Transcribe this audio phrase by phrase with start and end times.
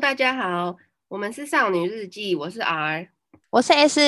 [0.00, 0.78] 大家好，
[1.08, 3.06] 我们是少女日记，我是 R，
[3.50, 4.00] 我是 S。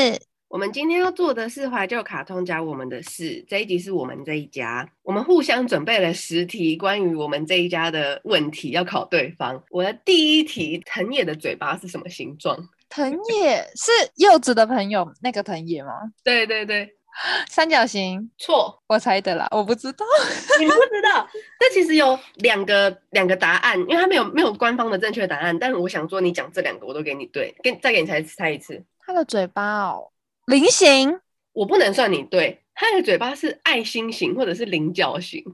[0.48, 9.62] 我们今天要做的是怀旧卡通教我们的事，这一集是我们这一家，我们互相准备了十题关于我们这一家的问题要考对方。
[9.68, 12.56] 我的第一题，藤野的嘴巴是什么形状？
[12.88, 15.93] 藤野是柚子的朋友那个藤野吗？
[16.24, 16.96] 对对对。
[17.48, 20.04] 三角形，错，我猜的啦，我不知道，
[20.58, 21.29] 你不知道，
[21.61, 30.11] 这其实有两个两个答案，因为它没有没有官方的正确答案，但是我想说你讲这两个我都给你对，给再给你猜猜一次，它的嘴巴哦，
[30.46, 31.20] 菱形，
[31.53, 35.44] 我不能算你对，它的嘴巴是爱心型或者是菱角形。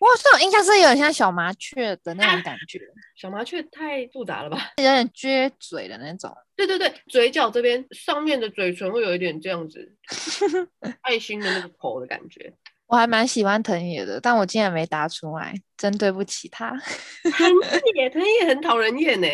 [0.00, 2.78] 哇，这种印象是有点像小麻雀的那种感觉。
[2.78, 4.72] 啊、小麻雀太复杂了吧？
[4.78, 6.34] 有点撅嘴的那种。
[6.56, 9.94] 对对对，嘴角这边上面的嘴唇会有一点这样子，
[11.02, 12.52] 爱心的那个口的感觉。
[12.86, 16.70] 我还蛮喜欢藤野的，但我竟然没答出来，真对不起他。
[17.22, 17.52] 藤
[17.94, 19.26] 野，藤野很讨人厌呢，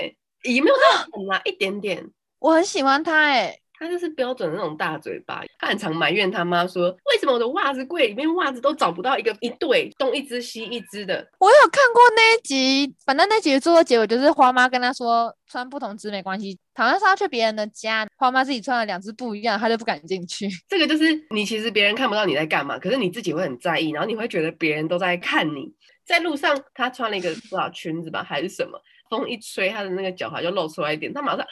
[0.43, 2.05] 也没有那么狠啊，一点点。
[2.39, 3.59] 我很喜欢他哎。
[3.79, 11.27] 他就是标准的那种大嘴巴，他很常埋怨他妈说，为什么我的袜子柜里面袜子都找不到一个一对，东一只西一只的。
[11.39, 20.49] 我有看过那一集，反正那集最后结尾就是花妈跟他说，穿不同只没关系，好像是要去别人的家，花妈自己穿了两只不一样，他就不敢进去。
[20.69, 25.73] 这个就是你其实别人看不到你在干嘛，可是你自己会很在意，然后你会觉得别人都在看你。
[26.07, 28.81] 在路上，他穿了一个多少裙子吧，还是什么？
[29.09, 31.49] 风一吹，他的那个脚踝就露出来一点，他马上啊，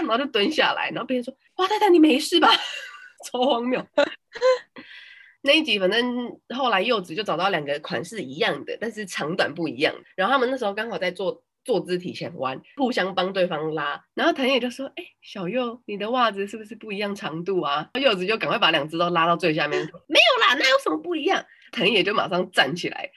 [0.00, 2.48] 然后就蹲下来，然后别人说：“哇，太太，你没事吧？”
[3.24, 3.84] 超荒谬。
[5.42, 9.94] 那一集，反正后来柚子就找到两个款式一样的，但是长短不一样。
[10.16, 14.02] 然后他们那时候刚好在做坐姿体前弯，互相帮对方拉。
[14.14, 23.10] 然后藤野就说：“哎、小柚，你的袜子是不是不一样长度啊？”柚子就赶快把两只都拉到最下面，：“没有啦，那有什么不一样？”藤野就马上站起来。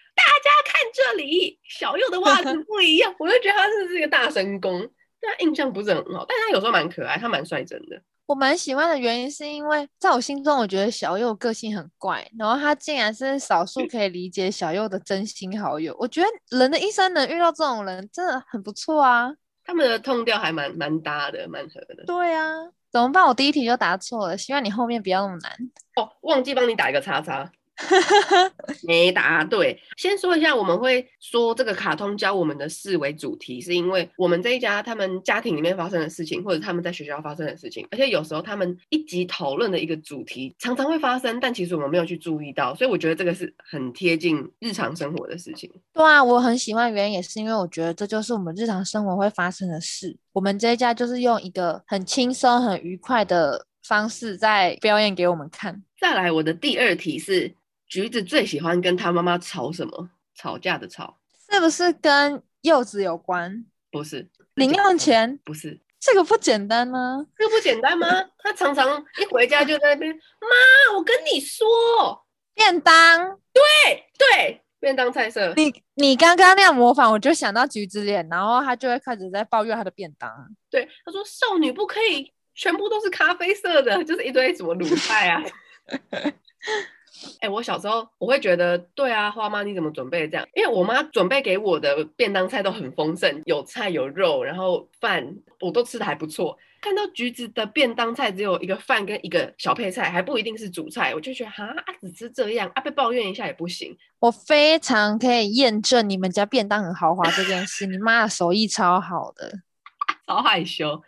[0.43, 4.79] 大家看这里，小右的袜子不一样，我就觉得他是这个大神功，
[5.19, 8.01] 但他印象不是很好，但他有时候蛮可爱，他蛮率真的。
[8.25, 15.95] 我蛮喜欢的原因是因为在我心中，我觉得小右个性很怪，然后他竟然是少数可以理解小右的真心好友。
[15.97, 16.27] 我觉得
[16.57, 19.31] 人的一生能遇到这种人，真的很不错啊。
[19.63, 22.03] 他们的 tone 调还蛮蛮搭的，蛮合的。
[22.05, 22.51] 对啊，
[22.91, 23.25] 怎么办？
[23.25, 25.51] 我第一题就答错了，希望你后面不要那么难。
[25.95, 27.49] 哦，忘记帮你打一个叉叉。
[28.83, 29.79] 没答对。
[29.97, 45.71] 先说一下，我们会说这个卡通教我们的事为主题，是因为我们这一家他们家庭里面发生的事情，或者他们在学校发生的事情，而且有时候他们一集讨论的一个主题常常会发生，但其实我们没有去注意到，所以我觉得这个是很贴近日常生活的事情。
[45.93, 50.17] 对啊，我很喜欢，原因也是因为我觉得这就是我们日常生活会发生的事。
[50.33, 55.83] 我们这一家就是用一个很轻松、很愉快的方式在表演给我们看。
[55.99, 57.53] 再来，我的第二题是。
[57.87, 60.09] 橘子最喜欢跟他妈妈吵什么？
[60.35, 61.17] 吵架的吵，
[61.49, 63.65] 是不是跟柚子有关？
[63.89, 65.39] 不是，零用钱？
[65.43, 67.25] 不是，这个不简单吗？
[67.35, 68.07] 这个不简单吗？
[68.37, 71.65] 他常常一回家就在那边，妈，我跟你说，
[72.53, 73.63] 便当，对
[74.15, 75.53] 对，便当菜色。
[75.55, 80.29] 你你刚刚那样模仿，我就想到橘子脸，然后他就会开始在抱怨他的便当。
[80.69, 85.41] 对，他说少女不可以全部都是咖啡色的，就是一堆什么卤菜啊。
[87.39, 90.47] 哎、欸，我小时候我会觉得，对啊，花妈你怎么准备这样？
[90.53, 96.57] 因为我妈准备给我的便当菜都很丰盛，有菜有肉，然后饭我都吃的还不错。
[96.79, 103.97] 看到橘子的便当菜只有一个饭跟一个小配菜，还不一定是主菜，我就觉得哈，啊，只吃这样啊，被抱怨一下也不行。
[104.19, 109.51] 我非常可以验证你们家便当很豪华这件事，你妈的手艺超好的，
[110.27, 111.01] 超害羞。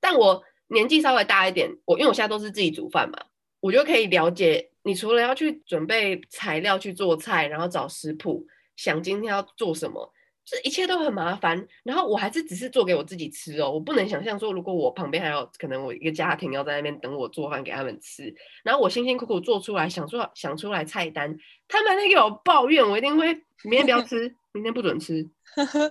[0.00, 3.18] 但我年纪稍微大一点，我因为我现在都是自己煮饭嘛，
[3.60, 4.69] 我就可以了解。
[4.82, 8.46] 你除了要去准备材料去做菜，然后找食谱，
[8.76, 10.10] 想今天要做什么，
[10.42, 11.68] 这一切都很麻烦。
[11.82, 21.38] 然后我还是只是做给我自己吃哦，我不能想象说，如果我旁边还有可能我一个家庭要在那边等我做饭给他们吃，然后我辛辛苦苦做出来，想出想出来菜单，
[21.68, 23.34] 他们那个有抱怨，我一定会
[23.64, 25.28] 明天不要吃， 明天不准吃，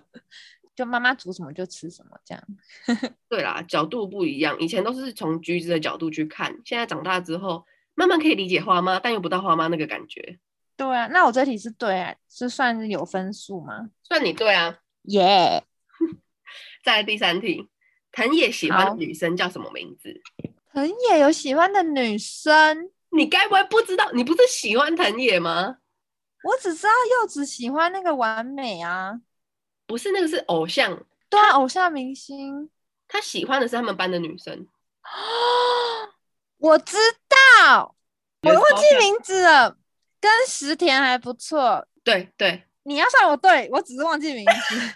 [0.76, 2.44] 就妈妈煮什么就吃什么这样。
[3.30, 7.64] 对啦，角度不一样，以前都是从橘子的角度去看，现在长大之后。
[8.00, 10.40] 慢慢可以理解花妈，但又不到花妈那个感觉。
[10.78, 13.90] 对啊，那我这题是对啊，是算是有分数吗？
[14.04, 16.16] 算你对啊，耶、yeah！
[16.82, 17.68] 再来第三题，
[18.14, 20.22] 藤野喜欢的女生叫什么名字？
[20.72, 22.90] 藤野有喜欢的女生？
[23.10, 24.10] 你该不会不知道？
[24.14, 25.80] 你不是喜欢藤野吗？
[26.46, 29.20] 我只知道柚子喜欢那个完美啊，
[29.86, 32.70] 不是那个是偶像，对啊，偶像明星，
[33.10, 34.66] 他喜欢的是他们班的女生。
[36.60, 36.98] 我知
[37.60, 37.96] 道，
[38.44, 39.78] 我忘记名字了，
[40.22, 41.86] 跟石田还不错。
[42.04, 44.96] 对对，你要算我对，我只是忘记名字。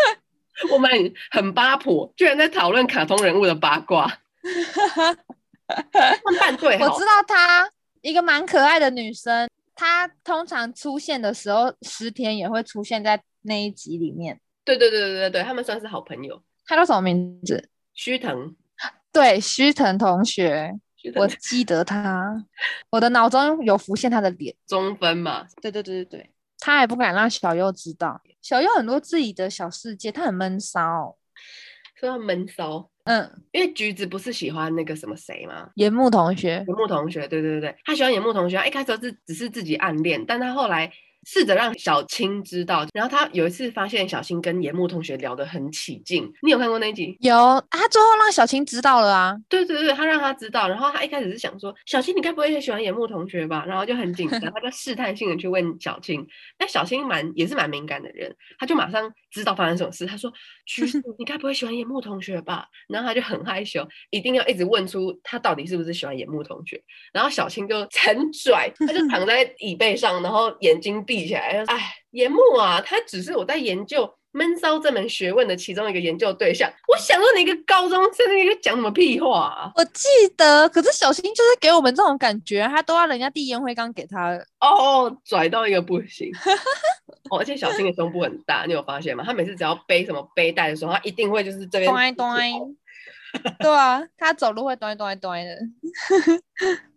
[0.70, 0.90] 我们
[1.30, 4.20] 很八婆，居然在讨论卡通人物的八卦。
[6.40, 7.70] 半对，我知道她
[8.02, 14.38] 一个蛮可爱的女生，她通常出现的时候，石田也会出现在那一集里面。
[14.64, 16.40] 对对对对对对，他们算是好朋友。
[16.66, 17.70] 他叫什么名字？
[17.94, 18.54] 须藤。
[19.10, 20.72] 对，须藤同学，
[21.16, 22.44] 我记得他，
[22.90, 24.54] 我的脑中有浮现他的脸。
[24.66, 25.46] 中分嘛？
[25.60, 28.20] 对对对对对，他还不敢让小优知道。
[28.40, 31.16] 小优很多自己的小世界，他很闷骚。
[31.98, 35.70] 说他闷骚，嗯，因为橘子不是喜欢那个什么谁吗？
[35.76, 36.64] 岩木同学。
[36.66, 38.56] 岩木同学，对对对对，他喜欢岩木同学。
[38.66, 40.92] 一开始是只是自己暗恋，但他后来。
[41.24, 46.30] 试着让小青知道，然后他有一次发现小青跟岩木同学聊得很起劲。
[46.42, 47.16] 你有看过那一集？
[47.20, 47.34] 有，
[47.70, 49.36] 他最后让小青知道了啊。
[49.48, 53.64] 对对对，他让他知道，然后他一开始是想说，小青你该不会也喜欢岩木同学吧？
[53.66, 56.26] 然后就很紧张，他就试探性的去问小青。
[56.58, 60.04] 但小青蛮也是蛮敏感的人，他就马上知道发生什么事。
[60.06, 60.32] 他说
[60.66, 66.82] ：“橘子，你该不会喜欢岩木同学吧？”然后他就很害羞，一定要一直问出他到底是不是喜欢岩木同学。
[67.12, 71.04] 然后小青就很拽，他就躺在椅背上，然后眼睛。
[71.12, 76.72] 闭起来，哎，岩木啊，他只是我在研究闷骚这门学问的其中一个研究对象。
[76.88, 79.72] 我想说，你一个高中生，你个讲什么屁话啊？
[79.76, 86.32] 我记得，可是小新就是给我们这种感觉，他都要人家递烟灰缸给他哦，拽到一个不行。
[87.30, 89.22] 哦，而且小新的胸部很大，你有发现吗？
[89.26, 91.92] 他每次只要背什么背带的时候，他一定会就是这边。
[93.58, 95.56] 对啊，他走路会端端端的。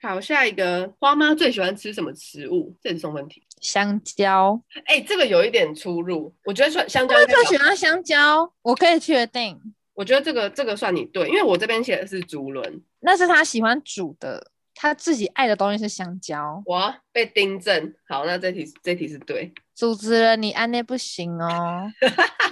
[0.01, 2.75] 好，下一个花妈最喜欢吃什么食物？
[2.81, 3.44] 这是送分题。
[3.61, 4.61] 香蕉。
[4.85, 6.33] 哎、欸，这个有一点出入。
[6.43, 7.15] 我觉得算香蕉。
[7.15, 9.59] 我最喜欢香蕉，我可以确定。
[9.93, 16.61] 我觉得这个这个算你对，因为我这边写的是竹轮，那是他喜欢煮的，他自己爱的东西是香蕉。
[16.65, 17.93] 哇，被订正。
[18.07, 19.53] 好，那这题这题是对。
[19.73, 21.91] 组织了你按呢不行哦。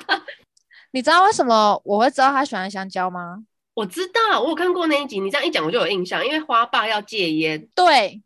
[0.91, 3.43] 你知道为什么我会知道他喜欢香蕉吗？
[3.73, 5.19] 我知道，我有看过那一集。
[5.19, 6.25] 你这样一讲，我就有印象。
[6.25, 7.67] 因为花爸要戒烟。
[7.75, 8.21] 对，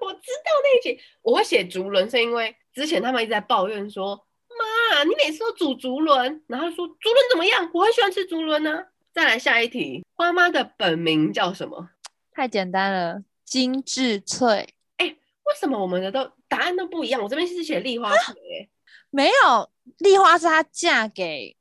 [0.00, 1.00] 我知道那一集。
[1.22, 4.14] 我会写竹轮，是因为之前他们一直在抱怨说
[4.48, 7.70] ：“妈，你每次都煮竹轮。”然后说：“竹轮怎么样？
[7.74, 11.90] 我很喜欢吃竹轮呢。”再来下一题，花妈的本名叫什么？
[12.32, 14.68] 太简单了，金智翠。
[14.96, 17.22] 哎，为什么我们的都答案都不一样？
[17.22, 18.68] 我这边是写丽花翠，哎，
[19.10, 21.56] 没有，丽花是她嫁给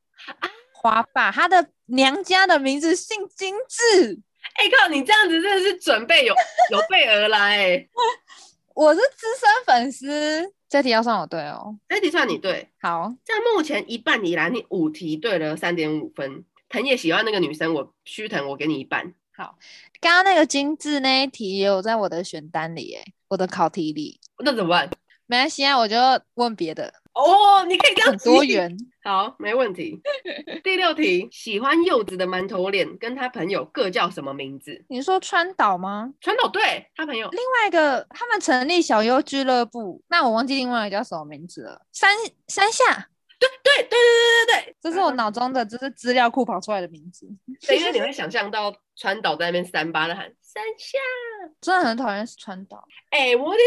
[0.74, 1.70] 花爸，她的。
[1.92, 4.20] 娘家的名字姓金智，
[4.54, 4.88] 哎、欸、靠！
[4.90, 6.34] 你这样子真的是准备有
[6.72, 7.90] 有备而来、欸，
[8.76, 12.68] 我是资深粉丝，这题要算我对哦，这题算你对。
[12.82, 16.44] 好，在目前一半以来，你五题对了三点五分。
[16.70, 19.14] 藤野喜欢那个女生，我须藤，我给你一半。
[19.36, 19.58] 好，
[20.02, 24.90] 刚刚那个精致那一题也有在我的选单里，哎，我的考题里，那怎么办？
[25.26, 25.98] 没关系啊，我就
[26.36, 26.94] 问别的。
[27.14, 28.76] 哦，你可以这样很多元。
[29.04, 30.00] 好，没问题。
[30.64, 34.86] 第六题，喜欢柚子的馒头脸跟他朋友各叫什么名字？
[34.88, 36.14] 你说川岛吗？
[36.22, 37.28] 川岛对，他朋友。
[37.32, 41.82] 另外一个，他们成立小优俱乐部，那我忘记另外一个叫什么名字了。
[41.92, 42.12] 山
[42.48, 43.10] 山下。
[43.40, 47.26] 对对对对对对对，这是我脑中的，这是资料库跑出来的名字。
[47.66, 51.00] 对，因为你会想象到川岛在那边三八的喊山下，
[51.62, 52.84] 真的很讨厌川岛。
[53.10, 53.60] 哎、欸，我有点。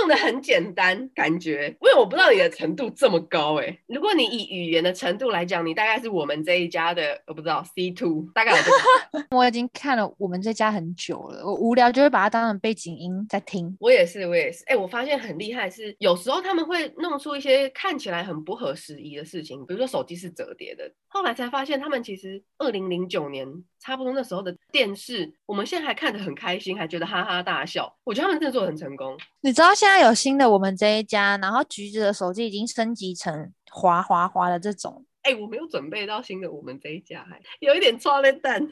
[0.00, 3.78] 弄得很简单，感觉，因为我不知道你的程度这么高哎。
[3.86, 9.26] 如果你以语言的程度来讲，你大概是我们这一家的，我不知道 C two，大概有这个。
[9.36, 13.76] 我已经看了我们这家很久了，我无聊就会把它当成背景音在听。
[13.78, 14.64] 我也是，我也是。
[14.64, 20.90] 哎、欸，我发现很厉害是，有时候他们会弄出一些看起来很不合时宜的事情，比如说手机是折叠的。
[21.08, 23.46] 后来才发现，他们其实二零零九年
[23.78, 27.92] 差不多那时候的电视，我们现在还看得很开心，还觉得哈哈大笑。
[28.04, 29.18] 我觉得他们真的做得很成功。
[29.40, 35.04] 你知道现在有新的我们这一家，然后橘子的手机已经升级成滑滑滑的这种。
[35.22, 38.64] 哎、欸，我没有准备到新的我们这一家，还有一点抓了蛋。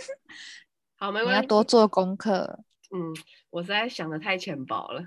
[0.98, 2.60] 好，没关系，你要多做功课。
[2.94, 3.16] 嗯，
[3.48, 5.02] 我实在想的太浅薄了。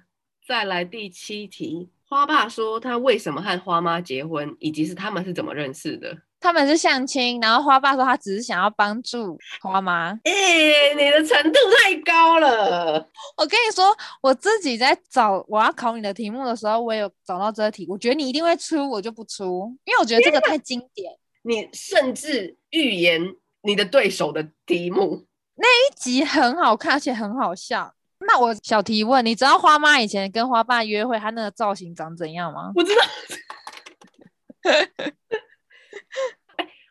[0.48, 6.18] 再来第七题，花爸说他为什么和花妈结婚，以及是他们是怎么认识的。
[6.40, 10.12] 他们是相亲，然后花爸说他只是想要帮助花妈。
[10.24, 12.94] 哎、欸，你的程度太高了！
[13.38, 17.86] 我跟你说，我自己在找我要考你的题目的时候，我也有找到这个题。
[17.90, 21.12] 我觉得你一定会出，我就不出，因为我觉得这个太经典。
[21.42, 23.22] 你甚至预言
[23.62, 25.26] 你的对手的题目。
[25.56, 27.94] 那一集很好看，而且很好笑。
[28.20, 32.72] 那我小提问，你知道花妈以前跟花爸约会，她那个造型长怎样吗？
[32.76, 33.02] 我知道。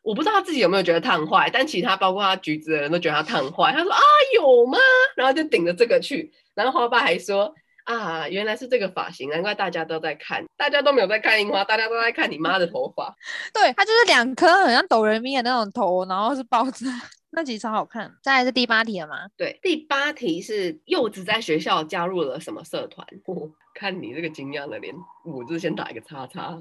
[0.09, 3.73] 哎，我不知道他自己有没有觉得烫坏，但其他包括他橘子的人都觉得他烫坏。
[3.73, 4.01] 他说啊，
[4.35, 4.79] 有吗？
[5.15, 13.15] 然后就顶着这个去，然后花爸还说啊，原来是这个发型，难怪大家都在看，大家都没有在看樱花，大家都在看你妈的头发。
[13.53, 16.87] 对，他就是两颗很像哆人咪的那种头，然后是包着。
[17.31, 18.11] 那集超好看。
[18.23, 19.29] 再来是第八题了吗？
[19.37, 23.07] 对，第八题是柚子在学校加入了什么社团？
[23.27, 24.95] 哦，看你这个惊讶的脸，
[25.27, 26.59] 我就先打一个叉叉。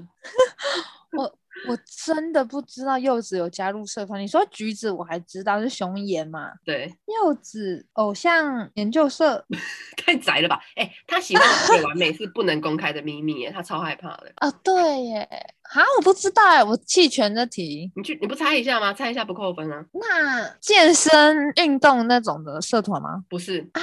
[1.16, 1.34] 我。
[1.66, 4.20] 我真的不知道柚子有加入社团。
[4.20, 6.52] 你说橘子，我还知道是熊岩嘛？
[6.64, 9.44] 对，柚子偶像研究社
[9.96, 10.60] 太宅了吧？
[10.76, 14.32] 哎、欸，他喜欢写完美是不能公开的秘密耶，他超害怕的。
[14.36, 17.90] 啊，对耶，啊，我不知道哎，我弃权的题。
[17.94, 18.92] 你去，你不猜一下吗？
[18.92, 19.84] 猜一下不扣分啊？
[19.92, 23.22] 那健身运动那种的社团吗？
[23.28, 23.80] 不是啊，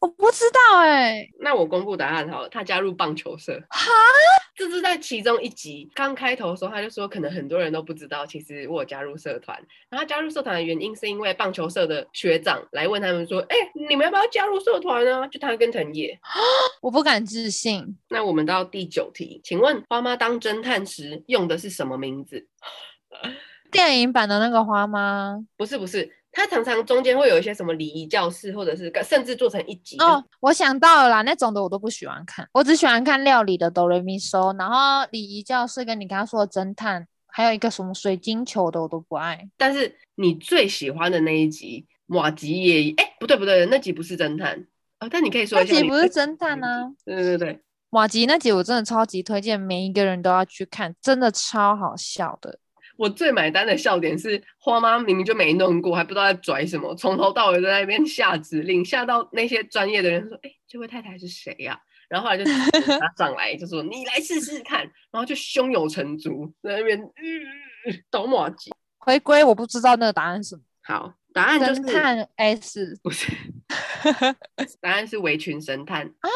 [0.00, 1.28] 我不知道哎。
[1.40, 3.60] 那我公布答案好了，他加入棒球社。
[3.68, 3.90] 哈？
[4.56, 9.56] 这是在其中一集刚开头的时候，他就说可能很多人都不知道，其实我有加入社团。
[9.88, 13.56] 然后他加入社团的原因是因为棒球社的学长来问他们说：“哎，
[13.88, 16.18] 你们要不要加入社团呢？”就他跟藤野，
[16.82, 17.96] 我不敢置信。
[18.08, 22.46] 那我们到第九题，请问花妈当侦探时用的是什么名字？
[23.70, 25.44] 电影版的那个花吗？
[25.56, 26.14] 不是，不是。
[26.30, 30.22] 它常常中间会有一些什么礼仪教室，或者是甚至做成一集哦。
[30.40, 39.48] 我想到了啦，那种的我都不喜欢看，我只喜欢看料理的哆瑞咪嗦，然后礼仪教室跟你刚刚说的侦探，还有一个什么水晶球的我都不爱。
[39.56, 44.52] 但是你最喜欢的那一集马吉也哎，不对不对，那集不是侦探
[44.98, 46.92] 啊、哦，但你可以说一下，那集不是侦探啊？
[47.04, 47.60] 对对对，
[47.90, 52.58] 麻吉那集我真的超级推荐，每一个人都要去看，真的超好笑的。
[52.96, 61.78] 我最买单的笑点是花妈明明就没弄过，还不知道在拽什么，从头到尾都在那边下指令，下到那些专业的人说：“哎、欸，这位太太是谁呀、啊？”
[62.10, 64.80] 然后后来就他上来就说：“你来试试看。”
[65.12, 68.72] 然后就胸有成竹在那边嗯倒马吉。
[68.96, 70.62] 回归我不知道那个答案是什么。
[70.82, 73.30] 好，答案就是侦探 S，不是，
[74.80, 76.28] 答案是围裙神探啊。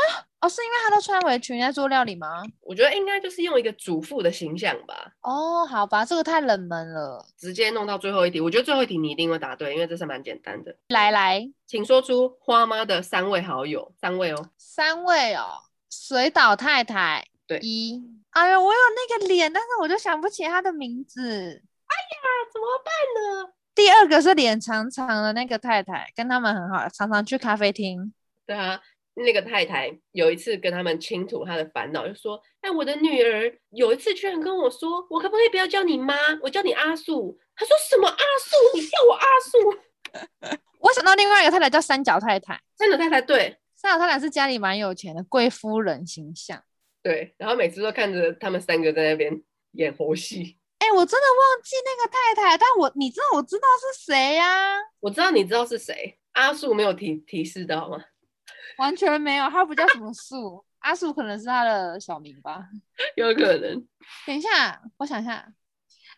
[0.43, 2.43] 哦，是因为他都穿围裙在做料理吗？
[2.63, 5.13] 我觉得应该就是用一个主妇的形象吧。
[5.21, 8.41] 哦，好吧，这个太冷门了，直接弄到最后一题。
[8.41, 10.77] 我觉得最后一题你一定会答对，因为这是蛮简单的。
[10.89, 15.45] 来来，请说出花妈的三位好友，三位哦，三位哦。
[15.89, 18.03] 水岛太太，对，一。
[18.31, 21.21] 哎呀，我有那个脸，但是我就想不起她的名字。
[21.23, 23.53] 哎呀，怎么办呢？
[23.77, 28.13] 第二个是脸长长的那个太太，跟他们很好，常常去咖啡厅。
[28.45, 28.81] 对啊。
[29.15, 38.57] 那个太太有一次跟他们倾吐她的烦恼，就说：“哎，我的女儿有一次居然跟我说，我可不可以不要叫你妈，我叫你阿素？”她说：“什么阿素？
[38.75, 46.63] 你叫我阿素？”我想到另外一个太太叫三角太太，三角太太对，三角太太是家里蛮有钱的贵夫人形象，
[47.03, 49.43] 对，然后每次都看着他们三个在那边
[49.73, 50.59] 演猴戏。
[50.79, 54.77] 哎，我真的忘记那个太太，但我你知道我知道是谁呀？
[55.01, 58.03] 我知道你知道是谁，阿素没有提提示到吗？
[58.79, 62.67] 完全没有，他不叫什么树，阿树可能是他的小名吧，
[63.17, 63.87] 有可能。
[64.27, 65.53] 等一下，我想一下。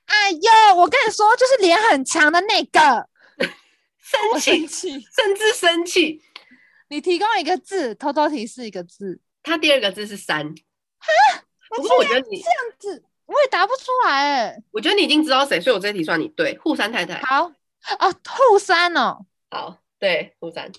[0.06, 3.08] 哎呦，我跟你说，就是脸很长的那个，
[3.98, 6.22] 生气气，甚至生气。
[6.88, 9.20] 你提供一个字，偷偷提示一个字。
[9.42, 10.46] 他第二个字是山。
[10.98, 14.46] 哈，不过我觉得你这样子，我也答不出来。
[14.46, 16.56] 哎，我觉得你已经知道谁，所以我这题算你对。
[16.58, 17.20] 护山太太。
[17.22, 17.44] 好，
[17.98, 19.24] 哦，户山哦。
[19.50, 20.70] 好，对，户山。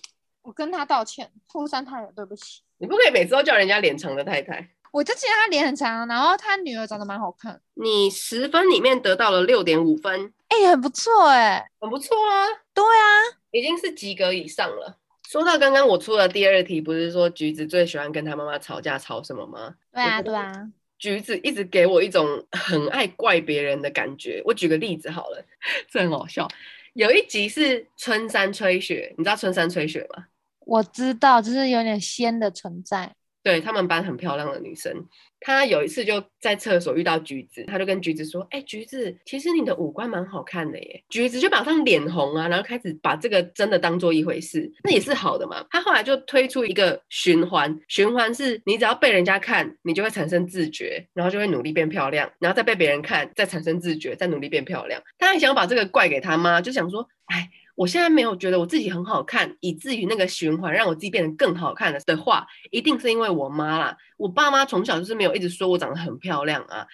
[0.45, 2.61] 我跟他道歉，富山太太，对不起。
[2.77, 4.69] 你不可以每次都叫人家脸长的太太。
[4.91, 7.59] 我就记得他脸很长，然后他女儿长得蛮好看。
[7.73, 12.45] 你十分里面得到了六点五分，哎、欸，很不错哎、欸，很不错啊。
[12.73, 14.99] 对啊，已经是及格以上了。
[15.27, 19.75] 说到刚刚我出的第二题，不是说橘子最喜欢跟他妈妈吵架吵什么吗？
[19.91, 20.69] 对啊，对啊。
[20.99, 24.41] 橘子一直给我一种很爱怪别人的感觉。
[24.45, 25.43] 我举个例子好了，
[25.91, 26.47] 这很好笑。
[26.93, 30.27] 有一集是春山吹雪，你知道春山吹雪吗？
[30.65, 33.15] 我知道，就是有点仙的存在。
[33.43, 34.91] 对，他们班很漂亮的女生，
[35.39, 45.63] 她有一次就在厕所遇到橘子，她就跟橘子说：“哎、橘子，其实你的五官蛮好看的耶。”橘子就马上脸红啊，然后开始把这个真的当做一回事，那也是好的嘛。
[45.69, 54.99] 她后来就推出一个循环，循环是你只要被人家看，你就会产生自觉，然后就会努力变漂亮，然后再被别人看，再产生自觉，再努力变漂亮。
[55.19, 63.95] 她还想把这个怪给她妈，就想说：“哎。”我现在没有觉得我自己很好看，以至于那个循环让我自己变得更好看的的话，一定是因为我妈啦。
[64.17, 66.87] 我爸妈从小就是没有一直说我长得很漂亮啊，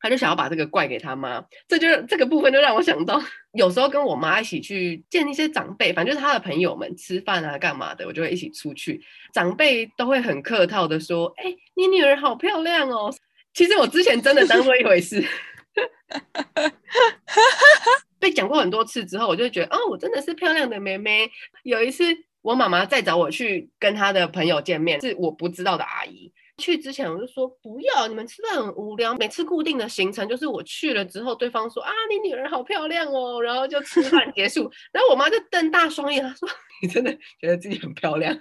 [0.00, 1.44] 他就想要把这个怪给他妈。
[1.66, 3.20] 这就是这个部分就让我想到，
[3.52, 9.00] 有时候跟我妈一起去见一些长辈，反正就是他的朋友们吃饭啊干嘛的，我就会一起出去，
[9.34, 13.12] 长辈都会很客套的说：“哎，你女儿好漂亮哦。”
[13.54, 15.24] 其实我之前真的当做一回事。
[18.20, 21.30] 被讲过很多次之后，我就觉得哦，我真的是漂亮的妹妹。
[21.62, 22.04] 有一次
[22.42, 26.32] 我妈妈再找我去跟她的朋友见面，是我不知道的阿姨。
[26.58, 29.14] 去之前我就说不要，你们吃饭很无聊。
[29.14, 34.68] 每次固定的行程就是我去了之后，对方说啊，你女儿好漂亮哦，然后就吃饭结束。
[34.90, 36.48] 然后我妈就瞪大双眼，她说
[36.82, 38.36] 你真的觉得自己很漂亮？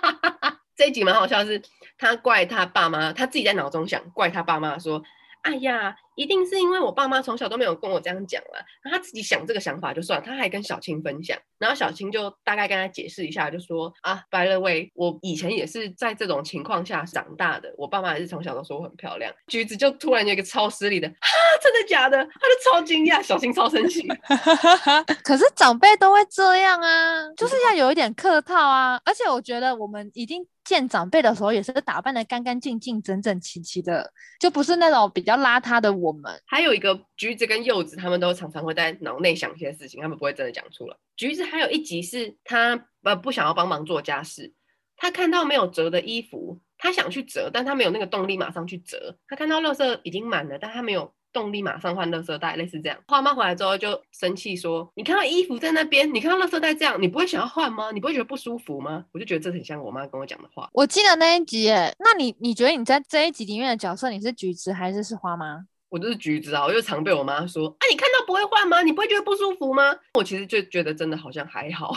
[0.76, 1.62] 这一集蛮好笑是，是
[1.96, 5.02] 她怪她爸妈，她自己在脑中想怪她爸妈说。
[5.40, 19.32] 哎呀，一定是因为我爸妈从小都没有跟我这样讲了，然后他自己想这个想法就算，他还跟小青分享，然后小青就大概跟他解释一下，就说啊，by the way，我以前也是在这种情况下长大的，我爸妈也是从小都说我很漂亮。
[19.46, 21.16] 橘子就突然有一个超失礼的，哈，
[21.62, 22.16] 真的假的？
[22.16, 24.06] 他就超惊讶，小青超生气。
[25.22, 30.46] 可是长辈都会这样啊，就是要有一点客套啊，而且我觉得我们已经。
[30.66, 36.40] 见长辈的时候也是打扮的干干净净、整整齐齐的，就不是那种比较邋遢的我们。
[36.46, 40.96] 还有一个橘子跟柚子，他们都常常会在脑内想一些事情，他们不会真的讲出来。
[41.16, 44.54] 橘子还有一集是他呃不想要帮忙做家事，
[44.96, 49.16] 他看到没有折的衣服，他想去折，但他没有那个动力马上去折。
[49.26, 51.12] 他看到垃圾已经满了，但他没有。
[51.32, 52.98] 动力马上换垃圾袋，类似这样。
[53.06, 57.90] 花妈回来之后就生气说：“你看到衣服在那边，你看到垃圾袋这样，你不会想要换吗？
[57.92, 60.70] 你不会觉得不舒服吗？”我就觉得这很像我妈跟我讲的话。
[60.72, 65.66] 我记得那一集，那你你觉得你在这一集里面的角色，你是橘子还是是花妈？
[65.88, 68.82] 我就是橘子啊，我就常被我妈说：“啊，你看到不会换吗？
[68.82, 71.94] 你不会觉得不舒服吗？”我其实就觉得真的好像还好。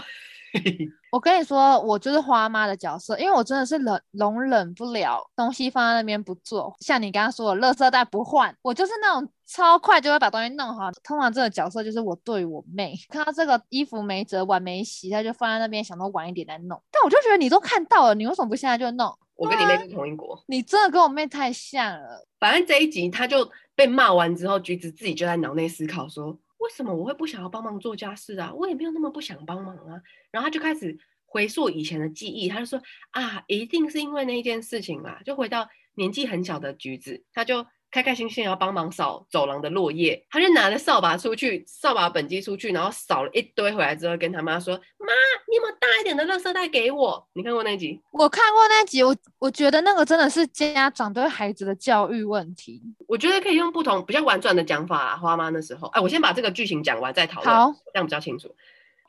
[1.11, 6.75] 我跟你说，我就是花妈的角色，因为我真的是忍容忍不了东西放在那边不做。
[6.79, 10.89] 像你刚刚说的，垃圾袋不换，我就是那种超快就会把东西弄好。
[11.03, 16.81] 通常这个角色就是我对我妹，看到这个衣服没折，碗没洗，她就放在那边，想到晚一点再弄。
[16.89, 19.15] 但我就觉得你都看到了，你为什么不现在就弄？
[19.39, 22.27] 我跟你妹是同一国，你真的跟我妹太像了。
[22.39, 26.37] 反正这一集他就被骂完之后，橘子自己就在脑内思考说。
[26.57, 28.53] 为什么我会不想要帮忙做家事啊？
[28.53, 30.01] 我也没有那么不想帮忙啊。
[30.29, 32.81] 然后他就开始回溯以前的记忆，他就说
[33.11, 35.21] 啊，一定是因为那一件事情啦。
[35.25, 37.65] 就回到年纪很小的橘子，他就。
[37.91, 45.13] 开开心心要帮忙扫走廊的落叶，他就拿着扫把出去，扫把本机出去，然后扫了一堆回来之后，跟他妈说：“妈，
[45.49, 47.99] 你有没有大一点的垃圾袋给我？”你看过那集？
[48.11, 52.81] 我看过那集，我我觉得那个真的是家长对孩子的教育问题。
[53.07, 55.17] 我觉得可以用不同比较婉转的讲法啊。
[55.17, 58.55] 花妈那时候，哎，我先把这个剧情讲完再讨论，好，这样比较清楚。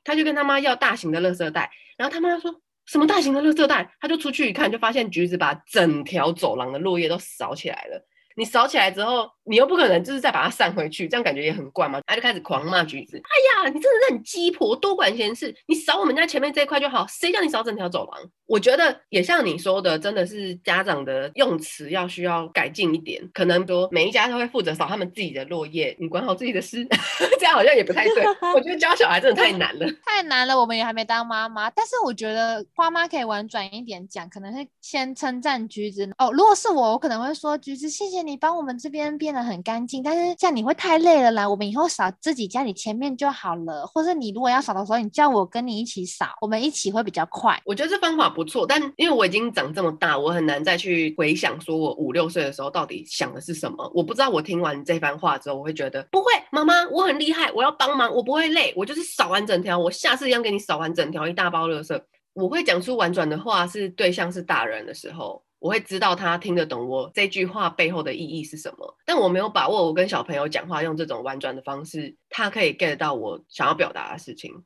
[0.02, 3.92] 他就跟他妈要大型的垃圾袋，然后他妈说什么大型的垃圾袋？
[4.00, 8.06] 他就出去一看，就发现橘子把整条走廊的落叶都扫起来了。
[8.36, 12.00] 你扫起来之后，你又不可能就是再把它散回去，这样感觉也很怪嘛。
[12.06, 15.54] 他就开始狂骂橘子：“哎呀，你真的是很鸡婆，多管闲事！
[15.66, 23.22] 你扫我们家前面这一块就好，谁叫你扫整条走廊？”我觉得也像你说的，真的是家长的用词要需要改进一点。
[23.32, 26.84] 可能说每一家都会负责扫他们自己的落叶，你管好自己的事，
[27.38, 28.24] 这样好像也不太对。
[28.54, 30.58] 我觉得教小孩真的太难了， 太难了。
[30.58, 36.32] 我们也还没当妈妈，但是我觉得花妈可以婉转一点讲，可能会先称赞橘子哦。
[36.32, 38.29] 如果是我，我可能会说橘子，谢谢你。
[38.30, 41.48] 你帮我们这边变得很干净，但是这样你会太累了啦。
[41.48, 47.60] 我们以后扫自己家里前面就好了，或者你如果要扫的时候，你叫我跟你一起扫，我们一起会比较快。
[47.64, 53.90] 我觉得这方法不错，但因为我已经长这么大，我很难再去回想说我五六岁的时候到底想的是什么。
[53.92, 62.00] 我不知道我听完这番话之后，我会觉得不会，妈妈，我很厉害，我要帮忙，我不会累，我就是扫完整条，我下次一样给你扫完整条一大包垃圾。
[62.32, 65.42] 我会讲出婉转的话，是对象是大人的时候。
[65.60, 69.86] 我会知道他听得懂我这句话背后的意义是什么，但我没有把握。
[69.86, 74.64] 我跟小朋友讲话用这种婉转的方式，他可以 get 到我想要表达的事情。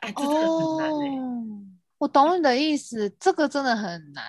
[0.00, 1.18] 哎，这真的很难欸。
[1.18, 1.44] 哦，
[1.98, 4.24] 我懂你的意思，这个真的很难。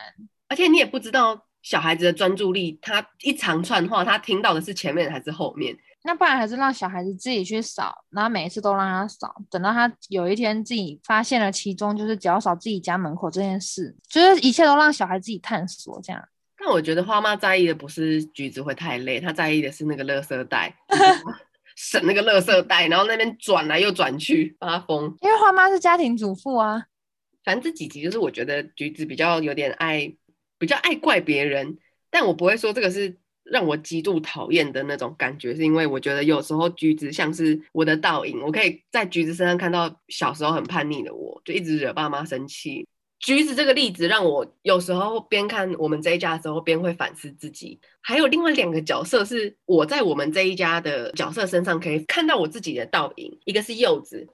[0.48, 5.78] 而且你也不知道小孩子的专注力，他一长串话，他听到的是前面还是后面。
[6.08, 16.30] 那不然还是让小孩子自己去扫，然后每一次都让他扫，等到他有一天自己发现了其中就是只要扫自己家门口这件事，就是一切都让小孩自己探索这样。
[16.58, 20.74] 但我觉得花妈在意的不是橘子会太累，她在意的是那个垃圾袋，
[21.76, 25.14] 省那个垃圾袋，然后那边转来又转去发疯。
[25.20, 26.86] 因为花妈是家庭主妇啊，
[27.44, 30.16] 反正这几集就是我觉得橘子比较有点爱，
[30.58, 31.78] 比较爱怪别人，
[32.10, 33.18] 但我不会说这个是。
[33.52, 42.88] 让我极度讨厌的那种感觉，是因为我觉得有时候橘子像是我的倒影，我可以在橘子身上看到小时候很叛逆的我，就一直惹爸妈生气。
[43.20, 47.80] 橘子这个例子让我有时候边看我们这一家的时候，边会反思自己。
[48.00, 54.28] 还有另外两个角色是我在我们这一家的角色身上可以看到我自己的倒影，一个是柚子。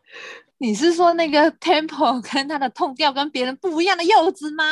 [0.58, 4.64] 你是说那个 tempo 跟他的痛调跟别人不一样的柚子吗？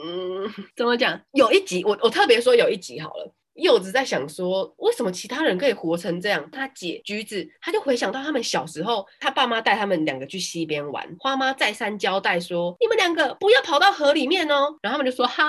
[0.00, 1.20] 嗯，怎么讲？
[1.32, 3.34] 有一集我我特别说有一集好了。
[3.56, 6.48] 柚子在想说，为什么其他人可以活成这样？
[6.50, 14.76] 他姐橘子，他就回想到他们小时候，他爸妈带他们两个去溪边玩，花妈再三交代说，你们两个不要跑到河里面哦。
[14.82, 15.42] 然后他们就说好。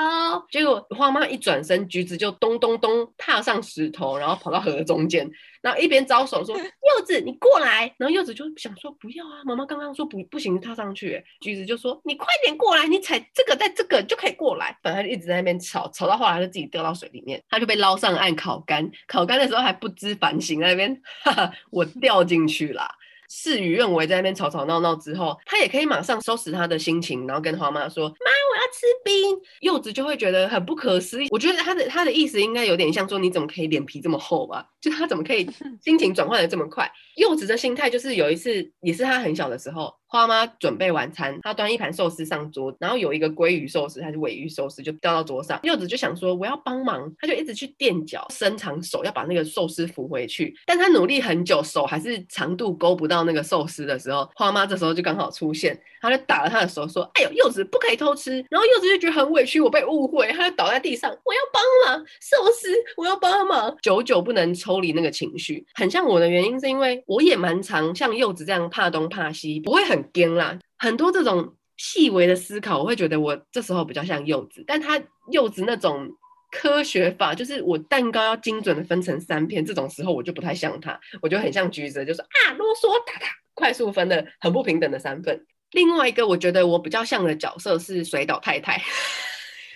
[0.52, 5.30] 结果花妈一转身，橘子就咚咚咚踏上石头，然后跑到河中间。
[5.68, 6.56] 然后一边招手说：
[6.98, 18.90] “柚子，你过来。”然后柚子就想说：“不要啊，妈妈刚刚说不不行，踏上去。”橘子就说：“你快点过来，你踩这个，在这个就可以过来。”反正就一直在那边吵，吵到后来他就自己掉到水里面，他就被捞上岸烤干。
[19.08, 22.88] 烤干的时候还不知反省，在那边 哈哈，我掉进去了。
[23.28, 31.28] 事与愿违，在那边吵吵闹闹之后，他也可以马上收拾他的心情，然后跟花妈说：“妈，我要吃冰。”柚子就会觉得很不可思议。
[31.32, 34.66] 我觉得他的他的意思应该有点像说：“你怎么可以脸皮这么厚吧？
[34.80, 35.50] 就他怎么可以
[35.84, 39.94] 心情转换的这么快？”柚子的心态就是有一次，也是他很小的时候。
[40.10, 45.60] 花妈准备晚餐，她端一盘寿司上桌，然后有一个鲑鱼寿司还是鮪鱼寿司就掉到桌上。
[45.64, 50.56] 柚子就想说我要帮忙，他就一直去垫脚，伸长手要把那个寿司扶回去。
[50.66, 65.66] 但他努力很久，手还是长度勾不到那个寿司的时候，花妈这时候就刚好出现，她就打了他的手说：“哎呦，柚子不可以偷吃。”然后柚子就觉得很委屈，我被误会，他就倒在地上，我要帮忙寿司，我要帮忙，久久不能抽离那个情绪。
[65.74, 69.97] 很像我的原因是因为我也蛮常像柚子这样怕东怕西，不会很。
[70.06, 76.10] 癫啦，很多这种细微的思考，我会觉得我这时候比较像柚子，但他柚子那种
[76.52, 85.46] 科学法，就是我蛋糕要精准的分成三片，这种时候我就不太像他，我就很像橘子，就是啊啰嗦哒哒，快速分的很不平等的三份。
[85.72, 88.82] 另外一个我觉得我比较像的角色是水岛太太，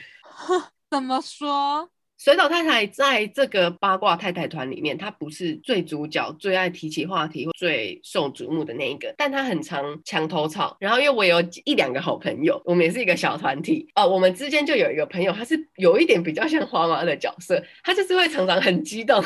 [0.89, 1.89] 怎么说？
[2.23, 10.77] 水岛太太在这个八卦太太团里面，她不是最主角、最爱提起话题、最受瞩目的那一个，但她很常墙头草。
[10.79, 19.19] 然后，因为我有一两个好朋友，我们也是一个小团体哦，我们之间就有一个朋友，他是有一点比较像花妈的角色，他就是会常常很激动。